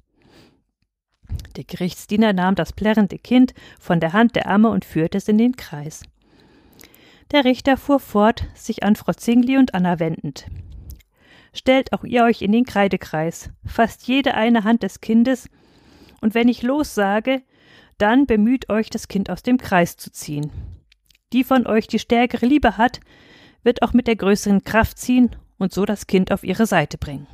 Der 1.55 1.63
Gerichtsdiener 1.63 2.33
nahm 2.33 2.55
das 2.55 2.73
plärrende 2.73 3.17
Kind 3.17 3.53
von 3.79 4.01
der 4.01 4.11
Hand 4.11 4.35
der 4.35 4.49
Amme 4.49 4.71
und 4.71 4.83
führte 4.83 5.19
es 5.19 5.29
in 5.29 5.37
den 5.37 5.55
Kreis. 5.55 6.03
Der 7.31 7.45
Richter 7.45 7.77
fuhr 7.77 8.01
fort, 8.01 8.43
sich 8.55 8.83
an 8.83 8.97
Frau 8.97 9.13
Zingli 9.13 9.55
und 9.55 9.73
Anna 9.73 10.01
wendend. 10.01 10.47
Stellt 11.53 11.93
auch 11.93 12.03
ihr 12.03 12.25
euch 12.25 12.41
in 12.41 12.51
den 12.51 12.65
Kreidekreis, 12.65 13.51
fasst 13.65 14.05
jede 14.05 14.33
eine 14.33 14.65
Hand 14.65 14.83
des 14.83 14.99
Kindes 14.99 15.49
und 16.19 16.33
wenn 16.33 16.49
ich 16.49 16.61
los 16.61 16.93
sage, 16.93 17.41
dann 17.97 18.25
bemüht 18.25 18.69
euch, 18.69 18.89
das 18.89 19.07
Kind 19.07 19.29
aus 19.29 19.43
dem 19.43 19.57
Kreis 19.57 19.95
zu 19.95 20.11
ziehen. 20.11 20.51
Die 21.31 21.45
von 21.45 21.65
euch, 21.65 21.87
die 21.87 21.99
stärkere 21.99 22.45
Liebe 22.45 22.75
hat, 22.75 22.99
wird 23.63 23.81
auch 23.81 23.93
mit 23.93 24.07
der 24.07 24.15
größeren 24.15 24.63
Kraft 24.63 24.97
ziehen 24.97 25.35
und 25.57 25.73
so 25.73 25.85
das 25.85 26.07
Kind 26.07 26.31
auf 26.31 26.43
ihre 26.43 26.65
Seite 26.65 26.97
bringen. 26.97 27.27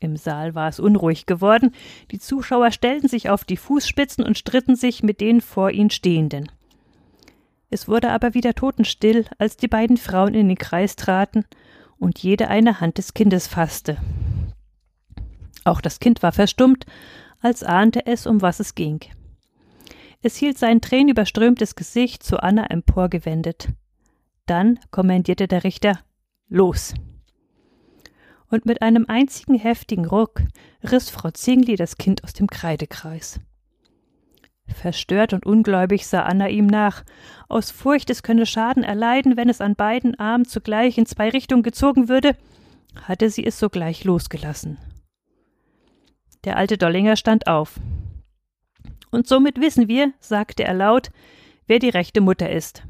Im 0.00 0.16
Saal 0.16 0.54
war 0.54 0.68
es 0.68 0.80
unruhig 0.80 1.26
geworden, 1.26 1.72
die 2.10 2.18
Zuschauer 2.18 2.70
stellten 2.72 3.08
sich 3.08 3.30
auf 3.30 3.44
die 3.44 3.56
Fußspitzen 3.56 4.24
und 4.24 4.36
stritten 4.36 4.76
sich 4.76 5.02
mit 5.02 5.20
den 5.20 5.40
vor 5.40 5.70
ihnen 5.70 5.90
Stehenden. 5.90 6.50
Es 7.70 7.88
wurde 7.88 8.10
aber 8.10 8.34
wieder 8.34 8.54
totenstill, 8.54 9.24
als 9.38 9.56
die 9.56 9.68
beiden 9.68 9.96
Frauen 9.96 10.34
in 10.34 10.48
den 10.48 10.58
Kreis 10.58 10.96
traten 10.96 11.44
und 11.98 12.18
jede 12.18 12.48
eine 12.48 12.80
Hand 12.80 12.98
des 12.98 13.14
Kindes 13.14 13.46
fasste. 13.46 13.96
Auch 15.64 15.80
das 15.80 15.98
Kind 15.98 16.22
war 16.22 16.32
verstummt, 16.32 16.84
als 17.40 17.62
ahnte 17.62 18.06
es, 18.06 18.26
um 18.26 18.42
was 18.42 18.60
es 18.60 18.74
ging. 18.74 19.00
Es 20.22 20.36
hielt 20.36 20.58
sein 20.58 20.80
tränenüberströmtes 20.80 21.74
Gesicht 21.74 22.22
zu 22.22 22.42
Anna 22.42 22.66
emporgewendet. 22.66 23.68
Dann 24.46 24.78
kommandierte 24.90 25.48
der 25.48 25.64
Richter 25.64 26.00
Los. 26.48 26.94
Und 28.50 28.66
mit 28.66 28.82
einem 28.82 29.06
einzigen 29.08 29.54
heftigen 29.54 30.04
Ruck 30.04 30.42
riss 30.82 31.10
Frau 31.10 31.30
Zingli 31.30 31.76
das 31.76 31.96
Kind 31.96 32.22
aus 32.22 32.34
dem 32.34 32.46
Kreidekreis. 32.46 33.40
Verstört 34.66 35.32
und 35.32 35.46
ungläubig 35.46 36.06
sah 36.06 36.22
Anna 36.22 36.48
ihm 36.48 36.66
nach. 36.66 37.04
Aus 37.48 37.70
Furcht, 37.70 38.10
es 38.10 38.22
könne 38.22 38.46
Schaden 38.46 38.82
erleiden, 38.82 39.36
wenn 39.36 39.48
es 39.48 39.60
an 39.60 39.74
beiden 39.74 40.18
Armen 40.18 40.44
zugleich 40.44 40.96
in 40.98 41.06
zwei 41.06 41.30
Richtungen 41.30 41.62
gezogen 41.62 42.08
würde, 42.08 42.36
hatte 43.02 43.30
sie 43.30 43.44
es 43.44 43.58
sogleich 43.58 44.04
losgelassen. 44.04 44.78
Der 46.44 46.56
alte 46.56 46.78
Dollinger 46.78 47.16
stand 47.16 47.46
auf. 47.46 47.80
Und 49.10 49.26
somit 49.26 49.60
wissen 49.60 49.88
wir, 49.88 50.12
sagte 50.20 50.64
er 50.64 50.74
laut, 50.74 51.10
wer 51.66 51.78
die 51.78 51.88
rechte 51.88 52.20
Mutter 52.20 52.50
ist. 52.50 52.84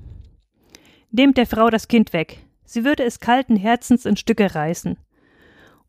Nehmt 1.16 1.37
der 1.38 1.46
Frau 1.46 1.70
das 1.70 1.87
Kind 1.87 2.12
weg, 2.12 2.44
sie 2.64 2.85
würde 2.85 3.05
es 3.05 3.20
kalten 3.20 3.55
Herzens 3.55 4.05
in 4.05 4.16
Stücke 4.16 4.53
reißen. 4.53 4.96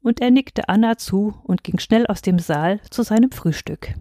Und 0.04 0.22
er 0.22 0.30
nickte 0.30 0.70
Anna 0.70 1.00
zu 1.00 1.34
und 1.46 1.64
ging 1.64 1.80
schnell 1.80 2.06
aus 2.06 2.22
dem 2.22 2.38
Saal 2.38 2.80
zu 2.92 3.02
seinem 3.02 3.32
Frühstück. 3.32 3.96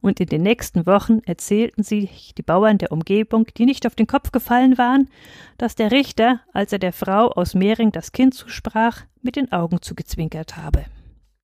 Und 0.00 0.20
in 0.20 0.28
den 0.28 0.42
nächsten 0.42 0.86
Wochen 0.86 1.18
erzählten 1.26 1.82
sich 1.82 2.32
die 2.38 2.42
Bauern 2.42 2.78
der 2.78 2.92
Umgebung, 2.92 3.46
die 3.56 3.64
nicht 3.64 3.88
auf 3.88 3.96
den 3.96 4.06
Kopf 4.06 4.30
gefallen 4.30 4.78
waren, 4.78 5.08
dass 5.56 5.74
der 5.74 5.90
Richter, 5.90 6.42
als 6.52 6.72
er 6.72 6.78
der 6.78 6.92
Frau 6.92 7.32
aus 7.32 7.56
Mehring 7.56 7.90
das 7.90 8.12
Kind 8.12 8.34
zusprach, 8.34 9.02
mit 9.20 9.34
den 9.34 9.50
Augen 9.50 9.82
zugezwinkert 9.82 10.56
habe. 10.56 10.84